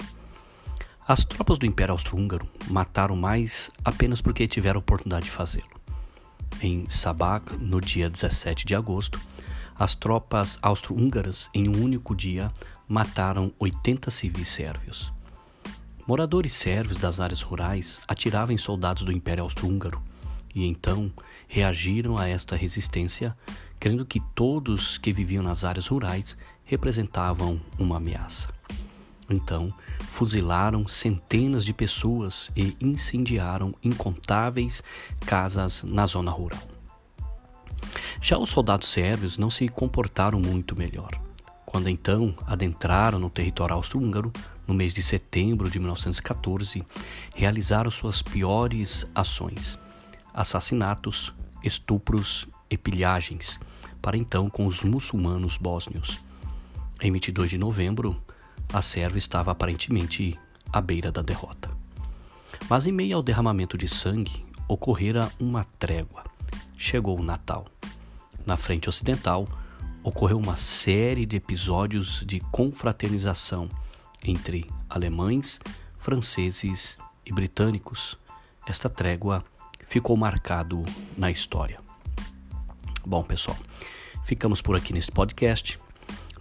As 1.05 1.25
tropas 1.25 1.59
do 1.59 1.65
Império 1.65 1.91
Austro-Húngaro 1.91 2.47
mataram 2.69 3.17
mais 3.17 3.69
apenas 3.83 4.21
porque 4.21 4.47
tiveram 4.47 4.79
oportunidade 4.79 5.25
de 5.25 5.31
fazê-lo. 5.31 5.67
Em 6.61 6.87
Sabak, 6.89 7.57
no 7.57 7.81
dia 7.81 8.09
17 8.09 8.65
de 8.65 8.73
agosto, 8.73 9.19
as 9.75 9.95
tropas 9.95 10.57
austro-húngaras, 10.61 11.49
em 11.53 11.67
um 11.67 11.83
único 11.83 12.15
dia, 12.15 12.49
mataram 12.87 13.51
80 13.59 14.09
civis 14.09 14.47
sérvios. 14.47 15.11
Moradores 16.07 16.53
sérvios 16.53 16.97
das 16.97 17.19
áreas 17.19 17.41
rurais 17.41 17.99
atiravam 18.07 18.55
em 18.55 18.57
soldados 18.57 19.03
do 19.03 19.11
Império 19.11 19.43
Austro-Húngaro 19.43 20.01
e 20.55 20.65
então 20.65 21.11
reagiram 21.49 22.17
a 22.17 22.29
esta 22.29 22.55
resistência, 22.55 23.35
crendo 23.77 24.05
que 24.05 24.21
todos 24.33 24.97
que 24.97 25.11
viviam 25.11 25.43
nas 25.43 25.65
áreas 25.65 25.87
rurais 25.87 26.37
representavam 26.63 27.59
uma 27.77 27.97
ameaça. 27.97 28.47
Então, 29.29 29.73
fuzilaram 30.13 30.87
centenas 30.87 31.65
de 31.65 31.73
pessoas 31.73 32.51
e 32.55 32.77
incendiaram 32.79 33.73
incontáveis 33.83 34.83
casas 35.25 35.81
na 35.81 36.05
zona 36.05 36.29
rural. 36.29 36.61
Já 38.21 38.37
os 38.37 38.49
soldados 38.49 38.89
sérvios 38.89 39.39
não 39.39 39.49
se 39.49 39.67
comportaram 39.67 40.39
muito 40.39 40.75
melhor. 40.75 41.19
Quando 41.65 41.89
então 41.89 42.35
adentraram 42.45 43.17
no 43.17 43.27
território 43.27 43.73
austro-húngaro, 43.73 44.31
no 44.67 44.75
mês 44.75 44.93
de 44.93 45.01
setembro 45.01 45.67
de 45.67 45.79
1914, 45.79 46.83
realizaram 47.33 47.89
suas 47.89 48.21
piores 48.21 49.07
ações: 49.15 49.79
assassinatos, 50.31 51.33
estupros 51.63 52.47
e 52.69 52.77
pilhagens, 52.77 53.59
para 53.99 54.15
então 54.15 54.47
com 54.47 54.67
os 54.67 54.83
muçulmanos 54.83 55.57
bósnios. 55.57 56.19
Em 57.01 57.11
22 57.11 57.49
de 57.49 57.57
novembro, 57.57 58.22
a 58.73 58.81
Sérvia 58.81 59.19
estava 59.19 59.51
aparentemente 59.51 60.37
à 60.71 60.81
beira 60.81 61.11
da 61.11 61.21
derrota. 61.21 61.69
Mas 62.67 62.87
em 62.87 62.91
meio 62.91 63.15
ao 63.15 63.23
derramamento 63.23 63.77
de 63.77 63.87
sangue, 63.87 64.43
ocorrera 64.67 65.31
uma 65.39 65.63
trégua. 65.63 66.23
Chegou 66.75 67.19
o 67.19 67.23
Natal. 67.23 67.65
Na 68.45 68.57
frente 68.57 68.89
ocidental, 68.89 69.47
ocorreu 70.03 70.37
uma 70.37 70.57
série 70.57 71.25
de 71.25 71.37
episódios 71.37 72.23
de 72.25 72.39
confraternização 72.39 73.69
entre 74.23 74.69
alemães, 74.89 75.59
franceses 75.99 76.97
e 77.25 77.31
britânicos. 77.31 78.17
Esta 78.65 78.89
trégua 78.89 79.43
ficou 79.87 80.17
marcado 80.17 80.83
na 81.15 81.29
história. 81.29 81.79
Bom, 83.05 83.23
pessoal, 83.23 83.57
ficamos 84.23 84.61
por 84.61 84.75
aqui 84.75 84.93
nesse 84.93 85.11
podcast. 85.11 85.77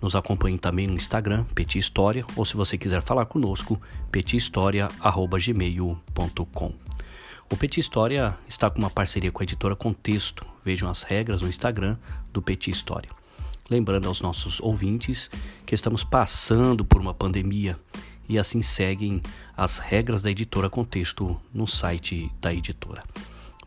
Nos 0.03 0.17
acompanhe 0.17 0.59
também 0.59 0.89
no 0.89 0.95
Instagram, 0.95 1.45
Petit 1.55 1.79
História, 1.79 2.27
ou 2.35 2.45
se 2.45 2.57
você 2.57 2.77
quiser 2.77 3.01
falar 3.01 3.25
conosco, 3.25 3.81
petihistoria.gmail.com. 4.11 6.73
O 7.49 7.57
Petit 7.57 7.79
História 7.79 8.37
está 8.49 8.69
com 8.69 8.81
uma 8.81 8.91
parceria 8.91 9.31
com 9.31 9.41
a 9.43 9.45
editora 9.45 9.77
Contexto. 9.77 10.45
Vejam 10.65 10.89
as 10.89 11.03
regras 11.03 11.43
no 11.43 11.49
Instagram 11.49 11.97
do 12.33 12.43
Petit 12.43 12.71
História. 12.71 13.11
Lembrando 13.71 14.09
aos 14.09 14.21
nossos 14.21 14.59
ouvintes 14.61 15.31
que 15.65 15.75
estamos 15.75 16.03
passando 16.03 16.85
por 16.85 17.01
uma 17.01 17.15
pandemia 17.15 17.79
e 18.29 18.39
assim 18.39 18.61
seguem 18.61 19.23
as 19.57 19.79
regras 19.79 20.21
da 20.21 20.31
editora 20.31 20.69
Contexto 20.69 21.41
no 21.55 21.69
site 21.69 22.31
da 22.41 22.53
editora. 22.53 23.05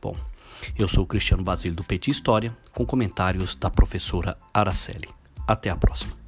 Bom, 0.02 0.16
eu 0.78 0.88
sou 0.88 1.04
o 1.04 1.08
Cristiano 1.08 1.44
Basílio 1.44 1.78
do 1.78 1.84
Petit 1.84 2.12
História, 2.12 2.56
com 2.74 2.86
comentários 2.86 3.56
da 3.56 3.70
professora 3.70 4.38
Araceli. 4.54 5.10
Até 5.48 5.70
a 5.70 5.76
próxima. 5.76 6.25